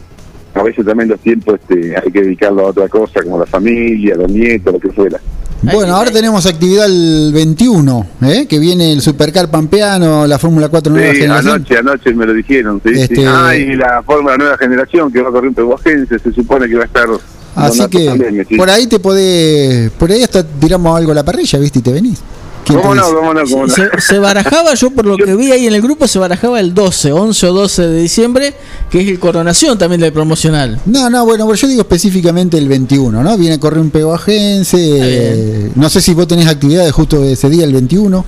a 0.60 0.64
veces 0.64 0.84
también 0.84 1.08
los 1.08 1.20
tiempos 1.20 1.58
este, 1.60 1.96
hay 1.96 2.10
que 2.12 2.22
dedicarlo 2.22 2.66
a 2.66 2.70
otra 2.70 2.88
cosa, 2.88 3.22
como 3.22 3.38
la 3.38 3.46
familia, 3.46 4.14
los 4.16 4.30
nietos, 4.30 4.72
lo 4.74 4.80
que 4.80 4.90
fuera. 4.90 5.18
Bueno, 5.60 5.96
ahora 5.96 6.12
tenemos 6.12 6.46
actividad 6.46 6.86
el 6.86 7.32
21, 7.34 8.06
¿eh? 8.22 8.46
que 8.48 8.60
viene 8.60 8.92
el 8.92 9.00
Supercar 9.00 9.50
Pampeano, 9.50 10.24
la 10.26 10.38
Fórmula 10.38 10.68
4 10.68 10.92
nueva 10.92 11.12
Sí, 11.12 11.20
generación. 11.20 11.54
anoche, 11.56 11.78
anoche 11.78 12.14
me 12.14 12.26
lo 12.26 12.32
dijeron. 12.32 12.80
Sí. 12.84 12.92
Este- 12.94 13.26
Ah, 13.26 13.56
y 13.56 13.74
la 13.74 14.02
Fórmula 14.04 14.36
Nueva 14.36 14.56
Generación 14.56 15.10
que 15.12 15.20
va 15.20 15.30
a 15.30 15.32
correr 15.32 15.48
en 15.48 15.54
Pehuajense, 15.54 16.18
se 16.20 16.32
supone 16.32 16.68
que 16.68 16.76
va 16.76 16.82
a 16.82 16.86
estar. 16.86 17.06
Así 17.56 17.84
que 17.88 18.04
también, 18.06 18.46
sí. 18.48 18.56
por 18.56 18.70
ahí 18.70 18.86
te 18.86 19.00
podés, 19.00 19.90
por 19.90 20.12
ahí 20.12 20.22
hasta 20.22 20.44
tiramos 20.44 20.96
algo 20.96 21.10
a 21.10 21.14
la 21.16 21.24
parrilla, 21.24 21.58
¿viste? 21.58 21.80
Y 21.80 21.82
te 21.82 21.92
venís. 21.92 22.20
¿Quién 22.68 22.80
¿Cómo 22.80 22.94
no, 22.94 23.02
cómo 23.14 23.34
no, 23.34 23.42
cómo 23.44 23.66
no? 23.66 23.72
Se, 23.72 23.88
se 23.98 24.18
barajaba, 24.18 24.74
yo 24.74 24.90
por 24.90 25.06
lo 25.06 25.16
que 25.16 25.34
vi 25.34 25.50
ahí 25.52 25.66
en 25.66 25.74
el 25.74 25.82
grupo, 25.82 26.06
se 26.06 26.18
barajaba 26.18 26.60
el 26.60 26.74
12, 26.74 27.12
11 27.12 27.46
o 27.46 27.52
12 27.52 27.86
de 27.88 28.00
diciembre, 28.02 28.54
que 28.90 29.00
es 29.00 29.08
el 29.08 29.18
coronación 29.18 29.78
también 29.78 30.00
del 30.00 30.12
promocional. 30.12 30.78
No, 30.86 31.08
no, 31.10 31.24
bueno, 31.24 31.52
yo 31.54 31.66
digo 31.66 31.80
específicamente 31.80 32.58
el 32.58 32.68
21, 32.68 33.22
¿no? 33.22 33.38
Viene 33.38 33.54
a 33.56 33.58
correr 33.60 33.80
un 33.80 33.90
peguajense. 33.90 34.76
eh, 34.78 35.70
no 35.74 35.88
sé 35.88 36.00
si 36.00 36.14
vos 36.14 36.28
tenés 36.28 36.46
actividades 36.46 36.92
justo 36.92 37.24
ese 37.24 37.48
día, 37.48 37.64
el 37.64 37.72
21. 37.72 38.24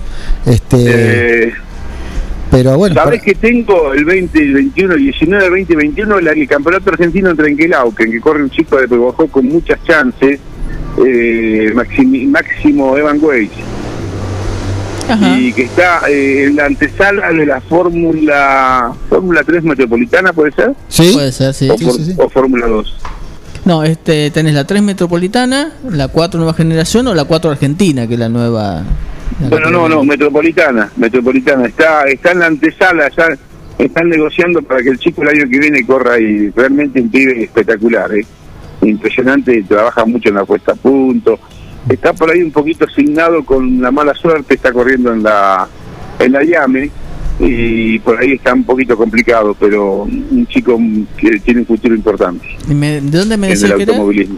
Este, 0.47 1.47
Eh, 1.49 1.53
pero 2.51 2.77
bueno. 2.79 2.95
¿Sabés 2.97 3.21
por- 3.21 3.27
que 3.27 3.35
tengo 3.37 3.93
el 3.93 4.05
20, 4.05 4.39
el 4.41 4.55
21, 4.55 4.95
el 4.95 5.01
19, 5.03 5.45
el 5.45 5.51
20, 5.53 5.77
21, 5.77 6.21
la- 6.21 6.33
el 6.33 6.49
campeonato 6.49 6.91
argentino 6.91 7.31
en 7.31 7.37
Trenquelauquen, 7.37 8.07
en 8.09 8.13
que 8.15 8.21
corre 8.21 8.43
un 8.43 8.51
chico 8.51 8.77
de 8.77 8.89
Pehuajó 8.89 9.27
con 9.29 9.47
muchas 9.47 9.79
chances, 9.85 10.41
eh, 11.07 11.73
Maximi- 11.75 12.27
Máximo 12.29 12.97
Evan 12.97 13.19
Weiss, 13.23 13.51
Ajá. 15.13 15.39
y 15.39 15.53
que 15.53 15.63
está 15.63 16.01
eh, 16.09 16.45
en 16.45 16.57
la 16.57 16.67
antesala 16.67 17.31
de 17.33 17.47
la 17.47 17.61
Fórmula 17.61 18.93
Fórmula 19.09 19.43
3 19.45 19.63
Metropolitana, 19.65 20.33
¿puede 20.33 20.53
ser? 20.53 20.73
¿Sí? 20.89 21.11
Puede 21.13 21.33
ser, 21.33 21.55
sí. 21.55 21.69
o, 21.71 21.77
Sí, 21.79 21.85
for- 21.85 21.95
sí, 21.95 22.05
sí. 22.05 22.15
o 22.17 22.29
Fórmula 22.29 22.67
2. 22.67 22.97
No, 23.65 23.83
este, 23.85 24.31
tenés 24.31 24.55
la 24.55 24.65
3 24.67 24.83
metropolitana, 24.83 25.73
la 25.91 26.09
4 26.09 26.39
nueva 26.39 26.55
generación 26.55 27.07
o 27.09 27.15
la 27.15 27.25
4 27.25 27.51
argentina, 27.51 28.07
que 28.07 28.15
es 28.15 28.21
la 28.21 28.29
nueva. 28.31 28.83
la 29.43 29.49
Bueno, 29.49 29.71
no, 29.71 29.89
no, 29.89 30.03
Metropolitana, 30.03 30.91
Metropolitana. 30.97 31.67
Está, 31.67 32.05
está 32.05 32.33
en 32.33 32.39
la 32.39 32.47
antesala, 32.47 33.11
ya 33.15 33.27
están 33.79 34.09
negociando 34.09 34.63
para 34.63 34.83
que 34.83 34.89
el 34.91 34.99
chico 34.99 35.23
el 35.23 35.29
año 35.29 35.51
que 35.51 35.59
viene 35.59 35.85
corra 35.87 36.19
y 36.19 36.49
realmente 36.51 37.01
un 37.01 37.11
pibe 37.11 37.43
espectacular, 37.45 38.11
¿eh? 38.15 38.25
Impresionante, 38.83 39.63
trabaja 39.69 40.05
mucho 40.07 40.31
en 40.31 40.37
la 40.37 40.45
puesta 40.45 40.73
a 40.73 40.75
punto. 40.75 41.39
Está 41.91 42.13
por 42.13 42.31
ahí 42.31 42.41
un 42.43 42.53
poquito 42.53 42.85
asignado 42.85 43.45
con 43.45 43.81
la 43.83 43.91
mala 43.91 44.15
suerte, 44.15 44.55
está 44.55 44.73
corriendo 44.73 45.13
en 45.13 45.23
la 45.23 45.69
en 46.19 46.33
la 46.33 46.43
llame 46.45 46.91
y 47.39 47.99
por 48.01 48.19
ahí 48.21 48.33
está 48.33 48.53
un 48.55 48.65
poquito 48.65 48.97
complicado, 48.97 49.57
pero 49.59 50.03
un 50.03 50.47
chico 50.49 50.79
que 51.17 51.41
tiene 51.41 51.61
un 51.61 51.67
futuro 51.67 51.95
importante 51.95 52.47
¿Y 52.69 52.75
me- 52.75 53.01
¿De 53.01 53.19
dónde 53.19 53.37
me 53.39 53.47
en 53.49 53.53
el 53.55 53.59
decías 53.61 53.77
que 53.79 53.83
automovilismo. 53.85 54.37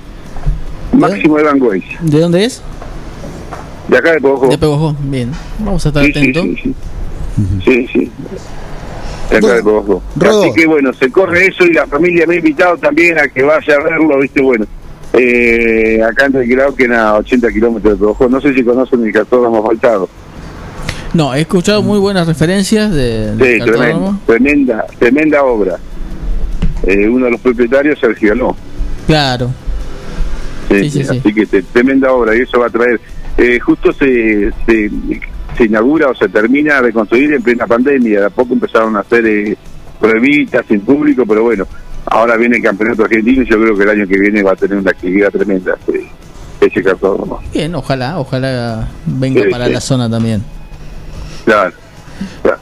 Máximo 0.92 1.38
Evan 1.38 1.60
Weiss, 1.60 1.84
¿De 2.00 2.20
dónde 2.20 2.44
es? 2.44 2.62
de 3.88 3.98
acá 3.98 4.12
de 4.12 4.20
Pojo. 4.20 4.48
De. 4.48 5.08
Bien, 5.10 5.30
vamos 5.58 5.84
a 5.84 5.88
estar 5.88 6.04
Sí, 6.04 6.10
atentos. 6.10 6.44
sí, 6.44 6.56
sí. 6.62 6.74
Sí, 7.64 7.86
sí. 7.92 8.10
De 9.30 9.36
acá 9.38 9.60
Bueno, 9.62 10.02
de. 10.14 10.28
Así 10.28 10.52
que 10.54 10.66
bueno, 10.66 10.92
se 10.94 11.10
corre 11.10 11.46
eso 11.48 11.64
y 11.64 11.72
la 11.72 11.86
familia 11.86 12.26
me 12.26 12.34
ha 12.34 12.38
invitado 12.38 12.76
también 12.76 13.18
a 13.18 13.26
que 13.28 13.42
vaya 13.42 13.74
a 13.74 13.82
verlo, 13.82 14.18
viste, 14.20 14.40
bueno. 14.40 14.64
Eh, 15.12 16.00
acá 16.02 16.26
en 16.26 16.32
que 16.74 16.94
a 16.94 17.14
80 17.16 17.48
kilómetros 17.50 17.98
de 18.00 18.06
Pojo. 18.06 18.28
No 18.28 18.40
sé 18.40 18.54
si 18.54 18.64
conocen 18.64 19.04
el 19.04 19.12
cartódromo 19.12 19.64
faltado. 19.66 20.08
No, 21.12 21.34
he 21.34 21.42
escuchado 21.42 21.82
muy 21.82 21.98
buenas 21.98 22.26
referencias 22.26 22.90
de, 22.90 23.32
Sí, 23.38 23.64
tremenda, 23.64 24.18
tremenda, 24.26 24.86
tremenda 24.98 25.42
obra. 25.44 25.76
Eh, 26.84 27.06
uno 27.08 27.26
de 27.26 27.32
los 27.32 27.40
propietarios, 27.40 27.98
Sergio 28.00 28.32
Aló. 28.32 28.56
Claro. 29.06 29.50
Sí, 30.70 30.88
sí, 30.90 31.04
sí. 31.04 31.18
Así 31.18 31.34
que 31.34 31.44
te- 31.44 31.62
tremenda 31.62 32.10
obra 32.12 32.34
y 32.34 32.40
eso 32.40 32.58
va 32.60 32.66
a 32.66 32.70
traer. 32.70 32.98
eh, 33.36 33.60
justo 33.60 33.92
se, 33.92 34.50
se, 34.66 34.90
se 35.58 35.64
inaugura 35.64 36.08
o 36.08 36.14
se 36.14 36.28
termina 36.30 36.80
de 36.80 36.92
construir 36.92 37.34
en 37.34 37.42
plena 37.42 37.66
pandemia. 37.66 38.20
De 38.20 38.26
a 38.26 38.30
poco 38.30 38.54
empezaron 38.54 38.96
a 38.96 39.00
hacer 39.00 39.26
eh, 39.26 39.56
pruebitas 40.00 40.64
sin 40.66 40.80
público, 40.80 41.24
pero 41.28 41.42
bueno, 41.42 41.66
ahora 42.06 42.36
viene 42.36 42.56
el 42.56 42.62
campeonato 42.62 43.04
argentino 43.04 43.42
y 43.42 43.48
yo 43.48 43.60
creo 43.60 43.76
que 43.76 43.82
el 43.84 43.90
año 43.90 44.06
que 44.06 44.18
viene 44.18 44.42
va 44.42 44.52
a 44.52 44.56
tener 44.56 44.78
una 44.78 44.90
actividad 44.90 45.30
tremenda 45.30 45.76
eh, 45.92 46.06
ese 46.60 46.82
cartódromo. 46.82 47.40
Bien, 47.52 47.74
ojalá, 47.74 48.18
ojalá 48.18 48.88
venga 49.06 49.42
Sí, 49.42 49.48
para 49.50 49.66
sí. 49.66 49.72
la 49.72 49.80
zona 49.80 50.10
también. 50.10 50.42
Claro, 51.44 51.72
claro. 52.42 52.58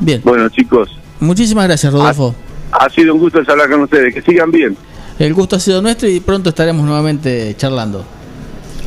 Bien. 0.00 0.20
Bueno, 0.24 0.48
chicos, 0.48 0.90
Muchísimas 1.20 1.66
gracias, 1.66 1.92
Rodolfo. 1.92 2.34
ha 2.72 2.88
sido 2.90 3.14
un 3.14 3.20
gusto 3.20 3.40
hablar 3.46 3.70
con 3.70 3.82
ustedes. 3.82 4.12
Que 4.14 4.20
sigan 4.22 4.50
bien, 4.50 4.76
El 5.18 5.32
gusto 5.34 5.56
ha 5.56 5.60
sido 5.60 5.80
nuestro 5.80 6.08
y 6.08 6.20
pronto 6.20 6.48
estaremos 6.50 6.84
nuevamente 6.84 7.54
charlando. 7.56 8.04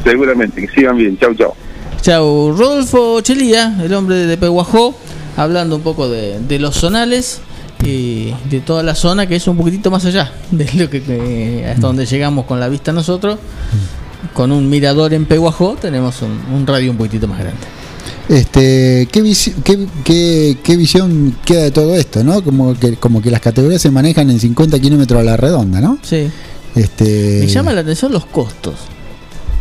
seguramente. 0.04 0.62
Que 0.62 0.68
sigan 0.74 0.98
bien. 0.98 1.18
Chau, 1.18 1.34
chau. 1.36 1.54
Chau, 2.02 2.52
Rodolfo 2.56 3.22
Chelía, 3.22 3.76
el 3.84 3.94
hombre 3.94 4.16
de 4.18 4.38
Peguajó, 4.38 4.96
hablando 5.36 5.76
un 5.76 5.82
poco 5.82 6.08
de, 6.10 6.40
de 6.40 6.60
los 6.60 6.76
zonales 6.76 7.42
y 7.84 8.34
de 8.50 8.60
toda 8.62 8.84
la 8.84 8.96
zona 8.96 9.28
que 9.28 9.36
es 9.36 9.48
un 9.48 9.58
poquitito 9.58 9.92
más 9.92 10.04
allá 10.06 10.32
de 10.52 10.70
lo 10.74 10.90
que, 10.90 11.02
que- 11.02 11.66
hasta 11.70 11.88
donde 11.88 12.06
llegamos 12.06 12.46
con 12.46 12.60
la 12.60 12.68
vista 12.70 12.92
nosotros. 12.92 13.38
con 14.34 14.52
un 14.52 14.70
mirador 14.70 15.14
en 15.14 15.26
Peguajó 15.26 15.76
tenemos 15.80 16.22
un, 16.22 16.40
un 16.54 16.66
radio 16.68 16.92
un 16.92 16.98
poquitito 16.98 17.28
más 17.28 17.40
grande. 17.40 17.60
Este, 18.30 19.08
¿qué, 19.12 19.24
visi- 19.24 19.54
qué, 19.64 19.88
qué- 20.04 20.58
qué 20.64 20.76
visión 20.76 21.36
queda 21.46 21.64
de 21.64 21.72
todo 21.72 21.96
esto, 21.96 22.24
no? 22.24 22.44
Como 22.44 22.74
que, 22.78 22.96
como 22.98 23.22
que 23.22 23.32
las 23.32 23.40
categorías 23.42 23.82
se 23.82 23.90
manejan 23.92 24.30
en 24.30 24.40
50 24.40 24.80
kilómetros 24.80 25.22
a 25.22 25.24
la 25.24 25.38
redonda, 25.38 25.80
¿no? 25.80 25.98
Sí. 26.02 26.30
Este, 26.76 27.40
Me 27.42 27.48
llama 27.48 27.74
la 27.74 27.82
atención 27.82 28.12
los 28.12 28.26
costos. 28.26 28.76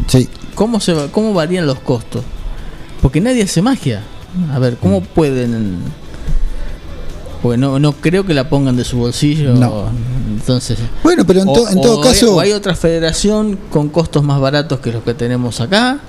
Sí, 0.09 0.29
¿Cómo, 0.55 0.81
se, 0.81 0.95
¿Cómo 1.13 1.33
varían 1.33 1.67
los 1.67 1.79
costos? 1.81 2.23
Porque 3.03 3.21
nadie 3.21 3.43
hace 3.45 3.63
magia. 3.63 4.03
A 4.53 4.59
ver, 4.59 4.77
¿cómo 4.79 5.01
pueden...? 5.03 5.79
Porque 7.47 7.59
no, 7.59 7.79
no 7.79 7.93
creo 7.93 8.27
que 8.27 8.35
la 8.35 8.49
pongan 8.49 8.77
de 8.77 8.85
su 8.85 8.99
bolsillo. 8.99 9.55
No. 9.55 9.85
Entonces... 10.37 10.79
Bueno, 11.03 11.25
pero 11.27 11.43
en, 11.43 11.49
o- 11.49 11.53
todo 11.53 12.03
hay- 12.03 12.09
caso, 12.09 12.35
o 12.37 12.41
hay 12.41 12.53
otra 12.53 12.75
federación 12.75 13.59
con 13.71 13.89
costos 13.89 14.23
más 14.25 14.41
baratos 14.41 14.81
que 14.81 14.91
los 14.93 15.03
que 15.05 15.15
tenemos 15.15 15.61
acá. 15.61 16.01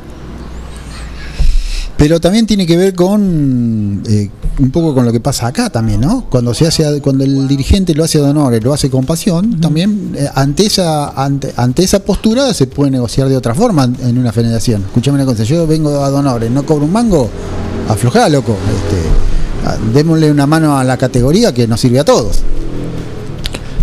pero 1.98 2.20
también 2.20 2.46
tiene 2.46 2.66
que 2.68 2.78
ver 2.78 2.94
con 2.94 4.04
eh, 4.08 4.30
un 4.60 4.72
poco 4.72 4.94
con 4.94 5.06
lo 5.06 5.12
que 5.12 5.20
pasa 5.20 5.48
acá 5.48 5.70
también, 5.70 6.02
¿no? 6.02 6.26
Cuando 6.30 6.54
se 6.54 6.68
hace, 6.68 7.02
cuando 7.02 7.24
el 7.24 7.48
dirigente 7.48 7.94
lo 7.96 8.04
hace 8.04 8.20
de 8.20 8.26
honores, 8.26 8.64
lo 8.64 8.74
hace 8.74 8.90
con 8.90 9.06
pasión, 9.06 9.60
también 9.60 10.14
eh, 10.16 10.28
ante 10.36 10.66
esa 10.66 11.10
ante, 11.10 11.54
ante 11.58 11.84
esa 11.84 12.00
postura 12.00 12.54
se 12.54 12.68
puede 12.68 12.92
negociar 12.92 13.30
de 13.30 13.38
otra 13.38 13.54
forma 13.56 13.84
en, 13.86 14.18
una 14.18 14.32
federación. 14.32 14.84
Escuchame 14.88 15.16
una 15.16 15.26
cosa, 15.26 15.44
yo 15.44 15.66
vengo 15.68 15.90
a 15.90 16.10
honores, 16.10 16.50
no 16.52 16.64
cobro 16.66 16.86
un 16.86 16.92
mango, 16.94 17.30
aflojá, 17.88 18.30
loco. 18.30 18.52
Este, 18.54 19.37
démosle 19.94 20.32
una 20.32 20.46
mano 20.48 20.78
a 20.78 20.84
la 20.84 20.98
categoría 20.98 21.54
que 21.54 21.68
nos 21.68 21.80
sirve 21.82 22.00
a 22.00 22.06
todos. 22.06 22.40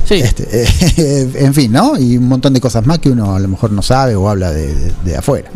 Sí. 0.07 0.15
Este, 0.17 0.47
eh, 0.99 1.31
en 1.37 1.55
fin, 1.55 1.73
¿no? 1.73 1.99
Y 1.99 2.17
un 2.19 2.29
montón 2.29 2.53
de 2.53 2.61
cosas 2.61 2.85
más 2.87 2.99
que 2.99 3.11
uno 3.11 3.35
a 3.35 3.41
lo 3.41 3.49
mejor 3.49 3.73
no 3.73 3.83
sabe 3.83 4.15
o 4.15 4.29
habla 4.29 4.51
de, 4.53 4.75
de- 4.75 4.93
de 5.05 5.17
afuera. 5.17 5.51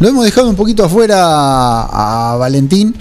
Lo 0.00 0.08
hemos 0.08 0.24
dejado 0.24 0.48
un 0.48 0.56
poquito 0.56 0.84
afuera 0.84 1.16
a, 1.20 2.32
a 2.32 2.36
Valentín 2.36 2.94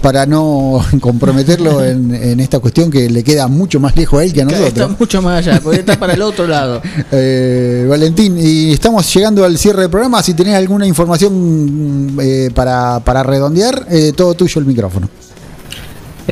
para 0.00 0.24
no 0.24 0.82
comprometerlo 1.00 1.84
en, 1.84 2.14
en 2.14 2.40
esta 2.40 2.58
cuestión 2.60 2.90
que 2.90 3.10
le 3.10 3.22
queda 3.22 3.46
mucho 3.48 3.78
más 3.78 3.94
lejos 3.94 4.20
a 4.20 4.24
él 4.24 4.32
que 4.32 4.40
a 4.40 4.44
Está 4.44 4.58
nosotros. 4.58 4.98
mucho 4.98 5.20
más 5.22 5.46
allá, 5.46 5.60
porque 5.62 5.80
está 5.80 5.98
para 6.00 6.14
el 6.14 6.22
otro 6.22 6.46
lado. 6.46 6.80
Eh, 7.12 7.84
Valentín, 7.88 8.38
y 8.38 8.72
estamos 8.72 9.12
llegando 9.14 9.44
al 9.44 9.58
cierre 9.58 9.82
del 9.82 9.90
programa. 9.90 10.22
Si 10.22 10.32
tenés 10.32 10.54
alguna 10.54 10.86
información 10.86 12.16
eh, 12.22 12.50
para, 12.54 13.00
para 13.04 13.22
redondear, 13.22 13.86
eh, 13.90 14.12
todo 14.16 14.32
tuyo 14.32 14.60
el 14.60 14.66
micrófono. 14.66 15.10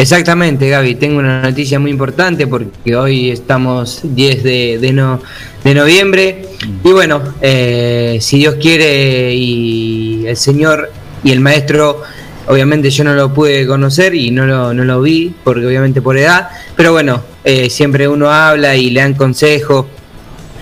Exactamente, 0.00 0.68
Gaby. 0.68 0.94
Tengo 0.94 1.18
una 1.18 1.42
noticia 1.42 1.80
muy 1.80 1.90
importante 1.90 2.46
porque 2.46 2.94
hoy 2.94 3.30
estamos 3.32 3.98
10 4.04 4.44
de, 4.44 4.90
no- 4.92 5.20
de 5.64 5.74
noviembre. 5.74 6.44
Y 6.84 6.92
bueno, 6.92 7.20
eh, 7.40 8.18
si 8.20 8.38
Dios 8.38 8.54
quiere 8.60 9.34
y 9.34 10.24
el 10.24 10.36
Señor 10.36 10.92
y 11.24 11.32
el 11.32 11.40
Maestro, 11.40 12.02
obviamente 12.46 12.90
yo 12.90 13.02
no 13.02 13.12
lo 13.14 13.34
pude 13.34 13.66
conocer 13.66 14.14
y 14.14 14.30
no 14.30 14.46
lo, 14.46 14.72
no 14.72 14.84
lo 14.84 15.02
vi, 15.02 15.34
porque 15.42 15.66
obviamente 15.66 16.00
por 16.00 16.16
edad. 16.16 16.48
Pero 16.76 16.92
bueno, 16.92 17.20
eh, 17.42 17.68
siempre 17.68 18.06
uno 18.06 18.30
habla 18.30 18.76
y 18.76 18.90
le 18.90 19.00
dan 19.00 19.14
consejos 19.14 19.86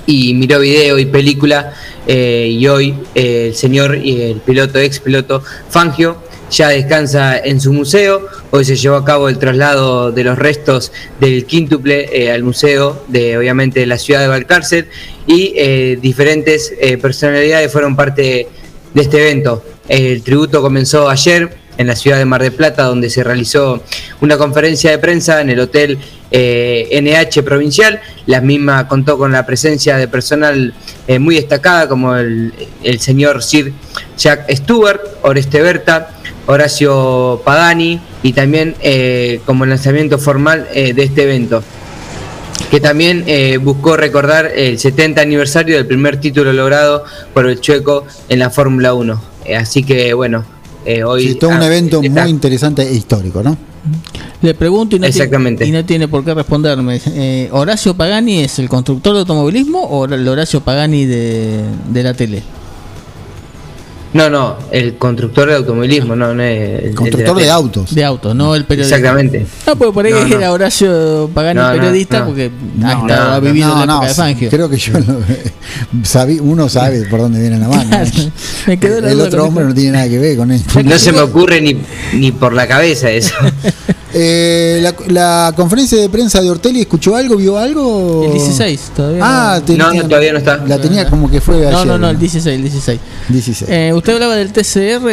y 0.07 0.33
miró 0.33 0.61
video 0.61 0.99
y 0.99 1.05
película 1.05 1.75
eh, 2.07 2.49
y 2.51 2.67
hoy 2.69 2.95
eh, 3.15 3.49
el 3.49 3.55
señor 3.55 3.97
y 4.03 4.23
el 4.23 4.39
piloto 4.41 4.79
ex 4.79 5.01
piloto 5.01 5.43
Fangio 5.69 6.23
ya 6.51 6.69
descansa 6.69 7.39
en 7.39 7.61
su 7.61 7.73
museo 7.73 8.27
hoy 8.51 8.65
se 8.65 8.77
llevó 8.77 8.97
a 8.97 9.05
cabo 9.05 9.29
el 9.29 9.39
traslado 9.39 10.13
de 10.13 10.25
los 10.25 10.39
restos 10.39 10.93
del 11.21 11.45
quíntuple 11.45 12.09
eh, 12.13 12.31
al 12.31 12.43
museo 12.43 13.05
de 13.09 13.37
obviamente 13.37 13.81
de 13.81 13.87
la 13.87 13.99
ciudad 13.99 14.21
de 14.21 14.29
Valcárcel 14.29 14.89
y 15.27 15.53
eh, 15.57 15.99
diferentes 16.01 16.73
eh, 16.81 16.99
personalidades 16.99 17.73
fueron 17.73 17.97
parte 17.97 18.49
de 18.95 19.03
este 19.03 19.29
evento 19.29 19.65
el 19.89 20.23
tributo 20.23 20.63
comenzó 20.63 21.09
ayer 21.09 21.57
en 21.79 21.87
la 21.87 21.95
ciudad 21.95 22.17
de 22.17 22.25
Mar 22.25 22.43
del 22.43 22.53
Plata, 22.53 22.85
donde 22.85 23.11
se 23.11 23.23
realizó 23.23 23.83
una 24.23 24.39
conferencia 24.39 24.91
de 24.91 24.99
prensa 24.99 25.43
en 25.43 25.51
el 25.51 25.61
Hotel 25.61 25.99
NH 26.33 27.43
Provincial. 27.45 28.01
La 28.25 28.41
misma 28.41 28.89
contó 28.89 29.19
con 29.19 29.31
la 29.31 29.45
presencia 29.45 29.99
de 29.99 30.09
personal 30.09 30.73
muy 31.21 31.35
destacada, 31.35 31.87
como 31.87 32.17
el, 32.17 32.51
el 32.87 33.01
señor 33.01 33.43
Sir 33.43 33.73
Jack 34.17 34.51
Stewart, 34.55 35.01
Oreste 35.23 35.61
Berta, 35.61 36.11
Horacio 36.47 37.43
Pagani, 37.45 38.01
y 38.23 38.33
también 38.33 38.75
eh, 38.81 39.41
como 39.45 39.67
lanzamiento 39.67 40.19
formal 40.19 40.67
eh, 40.73 40.93
de 40.95 41.03
este 41.05 41.25
evento 41.25 41.63
que 42.71 42.81
también 42.81 43.23
eh, 43.27 43.59
buscó 43.59 43.97
recordar 43.97 44.51
el 44.55 44.79
70 44.79 45.21
aniversario 45.21 45.77
del 45.77 45.87
primer 45.87 46.19
título 46.21 46.53
logrado 46.53 47.05
por 47.33 47.49
el 47.49 47.61
chueco 47.61 48.05
en 48.29 48.39
la 48.41 48.51
Fórmula 48.51 48.95
1. 48.95 49.23
Eh, 49.45 49.57
así 49.57 49.85
que 49.85 50.15
bueno, 50.15 50.45
eh, 50.85 51.05
hoy... 51.05 51.29
Sí, 51.29 51.35
todo 51.37 51.51
un 51.51 51.63
ah, 51.63 51.67
evento 51.67 52.01
está- 52.03 52.23
muy 52.23 52.31
interesante 52.31 52.83
e 52.83 52.95
histórico, 52.95 53.43
¿no? 53.43 53.57
Le 54.43 54.55
pregunto 54.55 54.97
y 54.97 54.99
no, 54.99 55.07
Exactamente. 55.07 55.65
Tiene, 55.65 55.79
y 55.79 55.83
no 55.83 55.87
tiene 55.87 56.09
por 56.09 56.25
qué 56.25 56.35
responderme. 56.35 57.01
Eh, 57.07 57.49
¿Horacio 57.53 57.95
Pagani 57.95 58.41
es 58.41 58.59
el 58.59 58.69
constructor 58.69 59.15
de 59.15 59.21
automovilismo 59.21 59.83
o 59.83 60.07
el 60.07 60.27
Horacio 60.27 60.61
Pagani 60.61 61.05
de, 61.05 61.63
de 61.91 62.03
la 62.03 62.15
tele? 62.15 62.43
No, 64.17 64.31
no, 64.31 64.57
el 64.71 64.97
constructor 64.97 65.49
de 65.49 65.57
automovilismo, 65.57 66.17
no, 66.17 66.33
no 66.35 66.43
es... 66.43 66.85
el- 66.85 66.95
Constructor 66.95 67.37
de 67.39 67.51
autos. 67.51 67.95
De 67.95 68.05
autos, 68.05 68.35
no 68.35 68.55
el 68.55 68.65
periodista. 68.65 68.97
Exactamente. 68.97 69.47
No, 69.67 69.77
porque 69.77 69.93
por 69.93 70.07
ahí 70.07 70.13
No, 70.13 70.27
no. 70.27 70.37
era 70.37 70.53
Horacio 70.53 71.31
Pagani 71.35 71.61
No, 71.61 71.73
periodista 71.73 72.21
no. 72.21 72.27
porque 72.27 72.51
No, 72.77 72.89
ha, 72.89 72.95
no, 72.95 73.07
estado- 73.09 73.33
ha 73.33 73.41
vivido 73.41 73.69
No, 73.69 73.75
la 73.81 73.87
no, 73.87 73.93
época 73.95 74.09
de 74.09 74.15
Fangio. 74.15 74.51
creo 74.51 74.69
que 74.69 74.77
yo 74.79 74.93
lo, 74.99 75.19
sabí- 76.05 76.41
uno 76.41 76.69
sabe 76.69 77.03
por 77.07 77.21
dónde 77.21 77.41
viene 77.41 77.59
la 77.59 77.69
mano. 77.69 77.91
Me 78.67 78.79
quedó 78.79 78.99
el 79.07 79.21
otro 79.21 79.45
hombre 79.45 79.65
esto. 79.65 79.69
no 79.69 79.75
tiene 79.75 79.93
nada 79.93 80.09
que 80.09 80.19
ver 80.19 80.37
con 80.37 80.51
esto. 80.51 80.83
No 80.83 80.99
se 80.99 81.13
me 81.13 81.21
ocurre 81.21 81.61
ni, 81.61 81.77
ni 82.15 82.33
por 82.33 82.53
la 82.53 82.67
cabeza 82.67 83.11
eso. 83.11 83.35
Eh, 84.19 84.79
la, 84.81 84.95
la 85.09 85.53
conferencia 85.55 85.99
de 86.01 86.09
prensa 86.09 86.41
de 86.41 86.49
Ortelli, 86.49 86.81
¿escuchó 86.81 87.15
algo? 87.15 87.37
¿Vio 87.37 87.59
algo? 87.59 88.25
El 88.25 88.33
16 88.33 88.93
todavía. 88.97 89.21
Ah, 89.23 89.61
no. 89.77 90.09
todavía 90.09 90.33
no 90.33 90.39
está. 90.39 90.57
La 90.67 90.79
tenía 90.79 91.07
como 91.11 91.31
que 91.31 91.43
fue 91.43 91.57
ayer. 91.57 91.71
no, 91.71 91.85
no, 91.85 91.99
no, 91.99 92.09
el 92.09 92.19
16, 92.19 92.57
el 92.57 92.63
16. 92.63 93.01
16. 93.29 93.71
Eh, 93.71 93.93
usted 93.95 94.15
hablaba 94.15 94.35
del 94.37 94.55
TCR 94.55 95.07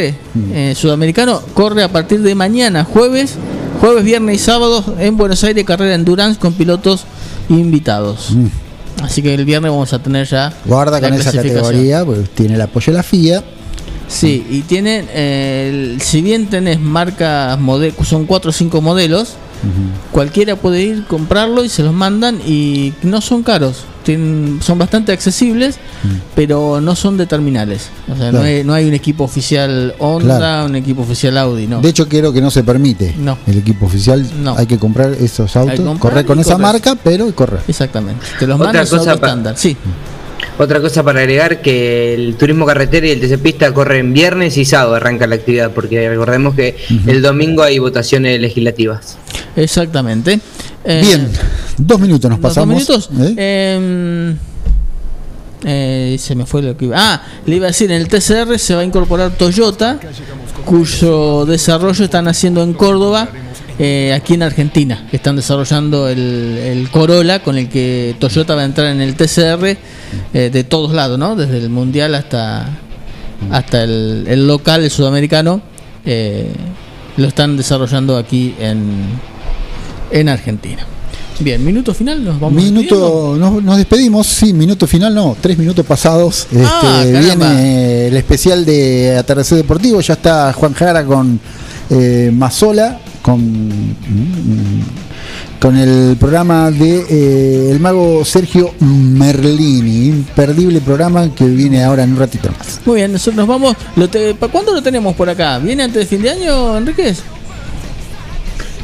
eh, 0.53 0.73
sudamericano, 0.73 1.41
corre 1.53 1.83
a 1.83 1.91
partir 1.91 2.21
de 2.21 2.33
mañana, 2.33 2.85
jueves, 2.85 3.35
jueves, 3.81 4.05
viernes 4.05 4.37
y 4.37 4.39
sábado 4.39 4.95
en 4.97 5.17
Buenos 5.17 5.43
Aires, 5.43 5.65
carrera 5.65 5.95
Endurance 5.95 6.39
con 6.39 6.53
pilotos 6.53 7.03
invitados. 7.49 8.31
Mm. 8.31 9.03
Así 9.03 9.21
que 9.21 9.33
el 9.33 9.43
viernes 9.43 9.69
vamos 9.69 9.91
a 9.91 9.99
tener 9.99 10.25
ya. 10.27 10.53
Guarda 10.63 11.01
la 11.01 11.09
con 11.09 11.19
esa 11.19 11.33
categoría, 11.33 12.05
porque 12.05 12.21
tiene 12.33 12.55
el 12.55 12.61
apoyo 12.61 12.93
de 12.93 12.97
la 12.97 13.03
FIA. 13.03 13.43
Sí, 14.07 14.45
y 14.49 14.61
tienen, 14.61 15.07
eh, 15.13 15.69
el- 15.95 16.01
si 16.01 16.21
bien 16.21 16.47
tenés 16.47 16.79
marcas, 16.79 17.57
mode- 17.59 17.93
son 18.03 18.25
4 18.25 18.49
o 18.49 18.53
5 18.53 18.81
modelos, 18.81 19.35
cualquiera 20.11 20.55
puede 20.57 20.81
ir, 20.83 21.05
comprarlo 21.05 21.63
y 21.63 21.69
se 21.69 21.83
los 21.83 21.93
mandan 21.93 22.39
y 22.45 22.93
no 23.01 23.21
son 23.21 23.43
caros. 23.43 23.85
Tienen- 24.03 24.59
son 24.61 24.77
bastante 24.77 25.13
accesibles, 25.13 25.77
pero 26.35 26.81
no 26.81 26.93
son 26.97 27.15
de 27.15 27.25
terminales. 27.25 27.87
O 28.13 28.17
sea, 28.17 28.33
no, 28.33 28.41
hay, 28.41 28.65
no 28.65 28.73
hay 28.73 28.85
un 28.85 28.93
equipo 28.93 29.23
oficial 29.23 29.95
Honda, 29.99 30.37
Claro. 30.37 30.65
un 30.65 30.75
equipo 30.75 31.03
oficial 31.03 31.37
Audi, 31.37 31.67
no. 31.67 31.79
De 31.79 31.87
hecho, 31.87 32.09
creo 32.09 32.33
que 32.33 32.41
no 32.41 32.51
se 32.51 32.63
permite. 32.65 33.15
No. 33.17 33.37
El 33.47 33.59
equipo 33.59 33.85
oficial 33.85 34.29
No. 34.43 34.57
hay 34.57 34.67
que 34.67 34.77
comprar 34.77 35.13
esos 35.13 35.55
autos, 35.55 35.77
comprar 35.79 35.99
correr 35.99 36.25
con 36.25 36.37
y 36.39 36.41
esa 36.41 36.55
correr. 36.55 36.61
marca, 36.67 36.95
pero 37.01 37.33
correr. 37.33 37.61
Exactamente. 37.65 38.25
Te 38.37 38.45
los 38.45 38.59
mandan 38.59 38.85
son 38.85 38.99
cosa 38.99 39.11
auto 39.11 39.21
pa- 39.21 39.27
estándar. 39.27 39.57
Otra 40.59 40.79
cosa 40.79 41.03
para 41.03 41.21
agregar 41.21 41.61
que 41.61 42.13
el 42.13 42.35
turismo 42.35 42.65
carretera 42.65 43.07
y 43.07 43.11
el 43.11 43.19
TC 43.19 43.39
Pista 43.41 43.73
corren 43.73 44.13
viernes 44.13 44.55
y 44.57 44.65
sábado 44.65 44.93
arranca 44.95 45.25
la 45.25 45.35
actividad, 45.35 45.71
porque 45.71 46.07
recordemos 46.07 46.53
que 46.55 46.75
el 47.07 47.21
domingo 47.23 47.63
hay 47.63 47.79
votaciones 47.79 48.39
legislativas. 48.39 49.17
exactamente. 49.55 50.39
Eh, 50.85 51.01
Bien, 51.01 51.29
dos 51.77 51.99
minutos 51.99 52.29
nos 52.29 52.39
¿Los 52.39 52.49
pasamos. 52.51 52.85
dos 52.85 53.09
minutos? 53.11 53.35
¿eh? 53.37 53.75
Em, 53.77 54.37
eh, 55.65 56.17
se 56.19 56.35
me 56.35 56.45
fue 56.45 56.61
lo 56.61 56.75
que 56.77 56.85
iba. 56.85 56.95
Ah, 56.99 57.23
le 57.45 57.55
iba 57.55 57.65
a 57.65 57.69
decir, 57.69 57.89
en 57.89 57.97
el 58.01 58.07
TCR 58.07 58.59
se 58.59 58.75
va 58.75 58.81
a 58.81 58.83
incorporar 58.83 59.31
Toyota, 59.31 59.97
cuyo 60.65 61.45
desarrollo 61.45 62.03
están 62.05 62.27
haciendo 62.27 62.61
en 62.63 62.73
Córdoba, 62.73 63.29
eh, 63.79 64.13
aquí 64.13 64.33
en 64.35 64.43
Argentina. 64.43 65.07
que 65.09 65.17
Están 65.17 65.35
desarrollando 65.35 66.07
el, 66.09 66.19
el 66.63 66.89
Corolla 66.89 67.41
con 67.43 67.57
el 67.57 67.69
que 67.69 68.15
Toyota 68.19 68.55
va 68.55 68.61
a 68.61 68.65
entrar 68.65 68.87
en 68.87 69.01
el 69.01 69.15
TCR 69.15 69.65
eh, 70.33 70.49
de 70.51 70.63
todos 70.63 70.93
lados, 70.93 71.17
¿no? 71.19 71.35
Desde 71.35 71.57
el 71.57 71.69
mundial 71.69 72.15
hasta, 72.15 72.69
hasta 73.51 73.83
el, 73.83 74.25
el 74.27 74.47
local, 74.47 74.83
el 74.83 74.91
sudamericano. 74.91 75.61
eh, 76.05 76.51
lo 77.15 77.27
están 77.27 77.55
desarrollando 77.57 78.17
aquí 78.17 78.55
en, 78.59 78.81
en 80.11 80.29
Argentina. 80.29 80.83
Bien, 81.39 81.63
minuto 81.63 81.93
final, 81.93 82.23
nos 82.23 82.39
vamos? 82.39 82.61
Minuto, 82.63 83.35
nos, 83.37 83.61
nos 83.63 83.77
despedimos, 83.77 84.25
sí, 84.27 84.53
minuto 84.53 84.85
final 84.87 85.13
no, 85.13 85.35
tres 85.39 85.57
minutos 85.57 85.85
pasados. 85.85 86.47
Ah, 86.55 87.01
Este, 87.05 87.19
viene 87.19 88.07
el 88.07 88.17
especial 88.17 88.65
de 88.65 89.15
Atardecer 89.17 89.57
Deportivo, 89.57 89.99
ya 90.01 90.13
está 90.13 90.53
Juan 90.53 90.73
Jara 90.73 91.03
con 91.05 91.39
eh, 91.89 92.31
Mazola, 92.33 92.99
con, 93.23 93.95
con 95.59 95.75
el 95.77 96.15
programa 96.17 96.69
de 96.69 97.05
eh, 97.09 97.71
el 97.71 97.79
mago 97.79 98.23
Sergio 98.23 98.71
Merlini. 98.79 100.07
Imperdible 100.09 100.79
programa 100.81 101.33
que 101.33 101.45
viene 101.45 101.83
ahora 101.83 102.03
en 102.03 102.11
un 102.11 102.19
ratito 102.19 102.49
más. 102.57 102.81
Muy 102.85 102.97
bien, 102.97 103.11
nosotros 103.13 103.35
nos 103.37 103.47
vamos. 103.47 103.75
Lo 103.95 104.07
te- 104.09 104.35
¿Para 104.35 104.51
cuándo 104.51 104.73
lo 104.73 104.83
tenemos 104.83 105.15
por 105.15 105.29
acá? 105.29 105.57
¿Viene 105.59 105.83
antes 105.83 106.01
de 106.01 106.05
fin 106.05 106.21
de 106.21 106.29
año, 106.29 106.77
Enríquez? 106.77 107.23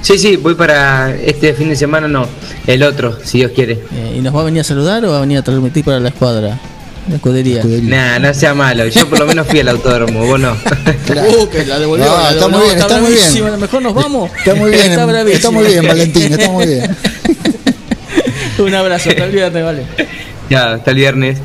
Sí, 0.01 0.17
sí, 0.17 0.37
voy 0.37 0.55
para 0.55 1.13
este 1.13 1.53
fin 1.53 1.67
de 1.69 1.75
semana, 1.75 2.07
no, 2.07 2.25
el 2.65 2.81
otro, 2.83 3.17
si 3.21 3.39
Dios 3.39 3.51
quiere. 3.53 3.73
Eh, 3.93 4.15
¿Y 4.17 4.21
nos 4.21 4.33
va 4.33 4.41
a 4.41 4.45
venir 4.45 4.61
a 4.61 4.63
saludar 4.63 5.03
o 5.05 5.11
va 5.11 5.17
a 5.17 5.21
venir 5.21 5.37
a 5.37 5.41
transmitir 5.43 5.83
para 5.83 5.99
la 5.99 6.07
escuadra? 6.09 6.57
La 7.09 7.15
escudería. 7.15 7.59
Escudería. 7.59 7.89
Nah, 7.89 8.19
no 8.19 8.33
sea 8.33 8.53
malo, 8.53 8.87
yo 8.87 9.09
por 9.09 9.19
lo 9.19 9.25
menos 9.25 9.47
fui 9.47 9.59
al 9.59 9.69
autódromo, 9.69 10.25
vos 10.25 10.39
no. 10.39 10.55
Claro. 11.05 11.29
Uh, 11.41 11.49
que 11.49 11.65
la 11.65 11.79
devolvió. 11.79 12.05
No, 12.05 12.17
la 12.17 12.29
está 12.31 12.47
muy 12.47 12.61
bien, 12.61 12.77
está 12.77 12.99
muy 12.99 13.11
bien. 13.11 13.19
bravísima, 13.19 13.57
Mejor 13.57 13.81
nos 13.81 13.93
vamos. 13.95 14.31
Está 14.37 14.55
muy 14.55 14.71
bien, 14.71 14.91
Está 15.31 15.51
muy 15.51 15.65
bien, 15.65 15.87
Valentín, 15.87 16.33
está 16.33 16.49
muy 16.51 16.65
bien. 16.67 16.95
Un 18.59 18.75
abrazo, 18.75 19.09
hasta 19.09 19.23
el 19.23 19.31
viernes, 19.31 19.63
vale. 19.63 19.83
Ya, 20.49 20.73
hasta 20.73 20.91
el 20.91 20.97
viernes. 20.97 21.37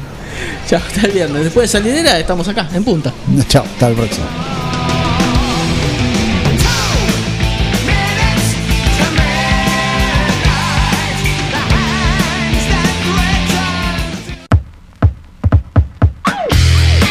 Chao, 0.68 0.80
hasta 0.86 1.06
el 1.06 1.12
viernes. 1.12 1.44
Después 1.44 1.70
de 1.70 1.78
salidera 1.78 2.18
estamos 2.18 2.46
acá, 2.48 2.68
en 2.74 2.84
punta. 2.84 3.12
Chao, 3.48 3.64
hasta 3.64 3.88
el 3.88 3.94
próximo. 3.94 4.26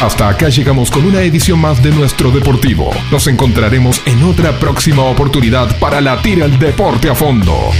Hasta 0.04 0.28
acá 0.28 0.50
llegamos 0.50 0.90
con 0.90 1.06
una 1.06 1.22
edición 1.22 1.58
más 1.58 1.82
de 1.82 1.90
nuestro 1.90 2.30
Deportivo. 2.30 2.90
Nos 3.10 3.26
encontraremos 3.26 4.02
en 4.04 4.22
otra 4.24 4.52
próxima 4.58 5.02
oportunidad 5.02 5.78
para 5.78 6.02
latir 6.02 6.42
el 6.42 6.58
deporte 6.58 7.08
a 7.08 7.14
fondo. 7.14 7.70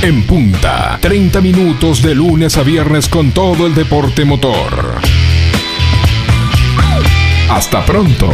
En 0.00 0.22
punta, 0.22 0.96
30 1.02 1.40
minutos 1.40 2.02
de 2.02 2.14
lunes 2.14 2.56
a 2.56 2.62
viernes 2.62 3.08
con 3.08 3.32
todo 3.32 3.66
el 3.66 3.74
deporte 3.74 4.24
motor. 4.24 5.00
Hasta 7.50 7.84
pronto. 7.84 8.30